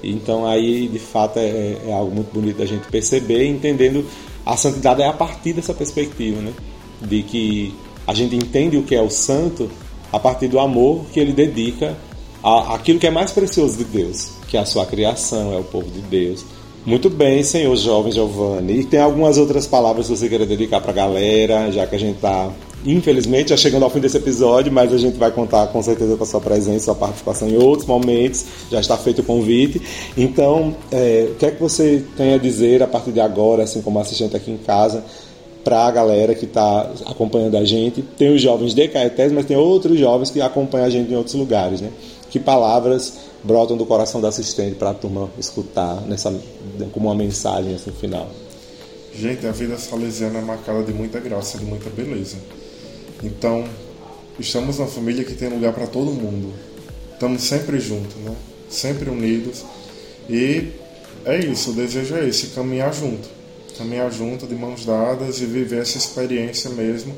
Então 0.04 0.48
aí 0.48 0.88
de 0.88 1.00
fato 1.00 1.38
é, 1.38 1.78
é 1.88 1.94
algo 1.94 2.14
muito 2.14 2.34
bonito 2.34 2.58
da 2.58 2.66
gente 2.66 2.88
perceber, 2.88 3.46
entendendo 3.46 4.06
a 4.46 4.58
santidade 4.58 5.02
é 5.02 5.08
a 5.08 5.14
partir 5.14 5.54
dessa 5.54 5.74
perspectiva, 5.74 6.42
né? 6.42 6.54
De 7.02 7.24
que 7.24 7.74
a 8.08 8.14
gente 8.14 8.36
entende 8.36 8.78
o 8.78 8.84
que 8.84 8.96
é 8.96 9.02
o 9.02 9.10
santo 9.10 9.70
a 10.12 10.20
partir 10.20 10.48
do 10.48 10.60
amor 10.60 11.06
que 11.14 11.20
ele 11.20 11.32
dedica 11.32 11.96
a, 12.44 12.76
aquilo 12.76 13.00
que 13.00 13.08
é 13.08 13.12
mais 13.12 13.32
precioso 13.32 13.78
de 13.78 13.86
Deus, 13.86 14.32
que 14.48 14.58
é 14.58 14.60
a 14.60 14.66
sua 14.66 14.86
criação, 14.86 15.54
é 15.54 15.58
o 15.58 15.64
povo 15.64 15.90
de 15.90 16.02
Deus. 16.02 16.44
Muito 16.84 17.12
bem, 17.12 17.44
senhor 17.44 17.76
jovem 17.76 18.12
Giovanni. 18.12 18.80
E 18.80 18.84
tem 18.84 19.00
algumas 19.00 19.38
outras 19.38 19.68
palavras 19.68 20.08
que 20.08 20.18
você 20.18 20.28
queira 20.28 20.48
dedicar 20.48 20.82
para 20.82 20.90
a 20.90 20.96
galera, 20.96 21.72
já 21.72 21.86
que 21.86 21.96
a 21.96 22.00
gente 22.00 22.16
está, 22.16 22.50
infelizmente, 22.84 23.52
já 23.52 23.58
chegando 23.58 23.84
ao 23.84 23.90
fim 23.92 24.00
desse 24.00 24.18
episódio, 24.18 24.72
mas 24.72 24.92
a 24.92 24.98
gente 24.98 25.16
vai 25.16 25.30
contar 25.30 25.68
com 25.68 25.80
certeza 25.84 26.18
com 26.18 26.24
a 26.24 26.26
sua 26.26 26.42
presença, 26.42 26.86
sua 26.86 26.96
participação 26.96 27.48
em 27.48 27.56
outros 27.56 27.88
momentos. 27.88 28.46
Já 28.72 28.80
está 28.80 28.98
feito 28.98 29.20
o 29.20 29.24
convite. 29.24 29.80
Então, 30.18 30.76
é, 30.92 31.28
o 31.32 31.36
que 31.36 31.46
é 31.46 31.52
que 31.52 31.62
você 31.62 32.04
tem 32.18 32.34
a 32.34 32.40
dizer 32.40 32.82
a 32.82 32.88
partir 32.88 33.12
de 33.12 33.20
agora, 33.20 33.62
assim 33.62 33.84
como 33.84 34.00
assistente 34.00 34.36
aqui 34.36 34.50
em 34.50 34.58
casa, 34.58 35.04
para 35.64 35.86
a 35.86 35.92
galera 35.92 36.34
que 36.34 36.46
está 36.46 36.90
acompanhando 37.06 37.58
a 37.58 37.64
gente? 37.64 38.02
Tem 38.02 38.34
os 38.34 38.42
jovens 38.42 38.74
de 38.74 38.88
Caetés, 38.88 39.32
mas 39.32 39.46
tem 39.46 39.56
outros 39.56 40.00
jovens 40.00 40.32
que 40.32 40.42
acompanham 40.42 40.88
a 40.88 40.90
gente 40.90 41.12
em 41.12 41.16
outros 41.16 41.36
lugares, 41.36 41.80
né? 41.80 41.92
Que 42.32 42.40
palavras 42.40 43.31
brotam 43.44 43.78
do 43.78 43.86
coração 43.86 44.22
da 44.22 44.28
assistente 44.28 44.76
para 44.76 44.92
a 44.92 44.94
turma 44.94 45.30
escutar 45.38 46.02
nessa 46.02 46.32
como 46.92 47.08
uma 47.08 47.16
mensagem 47.16 47.74
assim 47.74 47.92
final? 47.92 48.30
Gente, 49.14 49.46
a 49.46 49.52
vida 49.52 49.78
salesiana 49.78 50.40
é 50.40 50.42
marcada 50.42 50.84
de 50.84 50.94
muita 50.94 51.20
graça, 51.20 51.58
de 51.58 51.66
muita 51.66 51.90
beleza. 51.90 52.38
Então, 53.24 53.66
estamos 54.40 54.80
uma 54.80 54.88
família 54.88 55.24
que 55.24 55.34
tem 55.34 55.50
lugar 55.50 55.74
para 55.74 55.86
todo 55.86 56.12
mundo. 56.12 56.54
Estamos 57.14 57.44
sempre 57.44 57.80
juntos, 57.80 58.16
né? 58.18 58.34
Sempre 58.70 59.10
unidos. 59.10 59.64
E 60.30 60.70
é 61.26 61.38
isso, 61.40 61.72
o 61.72 61.74
desejo 61.74 62.16
é 62.16 62.28
esse, 62.28 62.48
caminhar 62.48 62.94
junto. 62.94 63.28
Caminhar 63.78 64.12
junto, 64.12 64.48
de 64.48 64.56
mãos 64.56 64.86
dadas 64.86 65.42
e 65.42 65.46
viver 65.46 65.82
essa 65.82 65.98
experiência 65.98 66.70
mesmo 66.70 67.14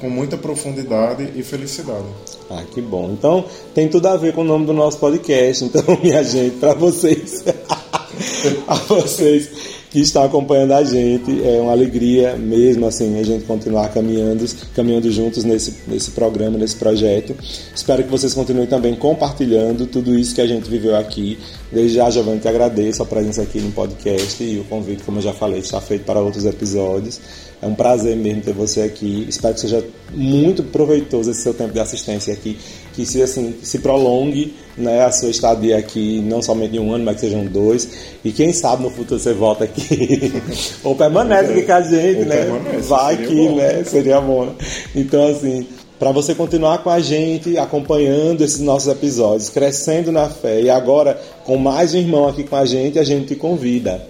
com 0.00 0.08
muita 0.10 0.36
profundidade 0.36 1.32
e 1.34 1.42
felicidade. 1.42 2.06
Ah, 2.50 2.62
que 2.72 2.80
bom. 2.80 3.10
Então, 3.12 3.44
tem 3.74 3.88
tudo 3.88 4.06
a 4.06 4.16
ver 4.16 4.34
com 4.34 4.42
o 4.42 4.44
nome 4.44 4.66
do 4.66 4.72
nosso 4.72 4.98
podcast. 4.98 5.64
Então, 5.64 5.82
minha 6.02 6.22
gente, 6.22 6.56
para 6.56 6.74
vocês, 6.74 7.44
a 8.66 8.74
vocês 8.74 9.65
que 9.96 10.02
estão 10.02 10.24
acompanhando 10.24 10.72
a 10.72 10.84
gente, 10.84 11.42
é 11.42 11.58
uma 11.58 11.72
alegria 11.72 12.36
mesmo 12.36 12.84
assim 12.86 13.18
a 13.18 13.22
gente 13.22 13.46
continuar 13.46 13.88
caminhando, 13.88 14.44
caminhando 14.74 15.10
juntos 15.10 15.42
nesse, 15.42 15.74
nesse 15.88 16.10
programa, 16.10 16.58
nesse 16.58 16.76
projeto. 16.76 17.34
Espero 17.74 18.04
que 18.04 18.10
vocês 18.10 18.34
continuem 18.34 18.66
também 18.66 18.94
compartilhando 18.94 19.86
tudo 19.86 20.14
isso 20.14 20.34
que 20.34 20.42
a 20.42 20.46
gente 20.46 20.68
viveu 20.68 20.94
aqui. 20.94 21.38
Desde 21.72 21.96
já, 21.96 22.10
Giovanni, 22.10 22.40
te 22.40 22.46
agradeço 22.46 23.02
a 23.02 23.06
presença 23.06 23.40
aqui 23.40 23.58
no 23.58 23.72
podcast 23.72 24.44
e 24.44 24.58
o 24.58 24.64
convite, 24.64 25.02
como 25.02 25.16
eu 25.16 25.22
já 25.22 25.32
falei, 25.32 25.60
está 25.60 25.80
feito 25.80 26.04
para 26.04 26.20
outros 26.20 26.44
episódios. 26.44 27.18
É 27.62 27.66
um 27.66 27.74
prazer 27.74 28.14
mesmo 28.18 28.42
ter 28.42 28.52
você 28.52 28.82
aqui. 28.82 29.24
Espero 29.26 29.54
que 29.54 29.60
seja 29.60 29.82
muito 30.12 30.62
proveitoso 30.62 31.30
esse 31.30 31.40
seu 31.40 31.54
tempo 31.54 31.72
de 31.72 31.80
assistência 31.80 32.34
aqui, 32.34 32.58
que 32.96 33.04
se 33.04 33.22
assim 33.22 33.54
se 33.62 33.78
prolongue, 33.78 34.54
né, 34.76 35.04
a 35.04 35.12
sua 35.12 35.28
estadia 35.28 35.76
aqui, 35.76 36.20
não 36.22 36.40
somente 36.40 36.76
em 36.76 36.80
um 36.80 36.94
ano, 36.94 37.04
mas 37.04 37.16
que 37.16 37.20
sejam 37.20 37.44
dois. 37.44 37.86
E 38.24 38.32
quem 38.32 38.54
sabe 38.54 38.82
no 38.82 38.90
futuro 38.90 39.20
você 39.20 39.34
volta 39.34 39.64
aqui 39.64 40.32
ou 40.82 40.96
permanece 40.96 41.52
aqui 41.52 41.62
com 41.62 41.72
a 41.72 41.82
gente, 41.82 42.20
ou 42.20 42.24
né? 42.24 42.80
Vai 42.88 43.14
aqui, 43.14 43.48
bom. 43.48 43.56
né? 43.56 43.84
Seria 43.84 44.18
bom. 44.18 44.46
Né? 44.46 44.52
Então 44.94 45.26
assim, 45.28 45.66
para 45.98 46.10
você 46.10 46.34
continuar 46.34 46.78
com 46.78 46.88
a 46.88 46.98
gente, 47.00 47.58
acompanhando 47.58 48.42
esses 48.42 48.60
nossos 48.60 48.88
episódios, 48.90 49.50
crescendo 49.50 50.10
na 50.10 50.30
fé 50.30 50.62
e 50.62 50.70
agora 50.70 51.20
com 51.44 51.58
mais 51.58 51.92
um 51.92 51.98
irmão 51.98 52.26
aqui 52.26 52.44
com 52.44 52.56
a 52.56 52.64
gente, 52.64 52.98
a 52.98 53.04
gente 53.04 53.26
te 53.26 53.34
convida. 53.36 54.02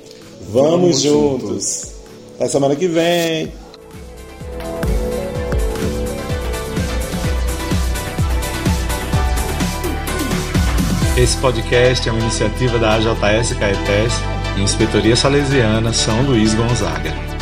Vamos, 0.49 0.71
Vamos 0.71 1.01
juntos. 1.01 1.49
juntos. 1.51 1.83
Até 2.37 2.49
semana 2.49 2.77
que 2.77 2.87
vem. 2.87 3.66
Esse 11.27 11.39
podcast 11.39 12.09
é 12.09 12.13
uma 12.13 12.21
iniciativa 12.21 12.79
da 12.79 12.95
AJS 12.95 13.55
Caetés 13.55 14.13
Inspetoria 14.57 15.17
Salesiana 15.17 15.93
São 15.93 16.23
Luís 16.23 16.55
Gonzaga. 16.55 17.36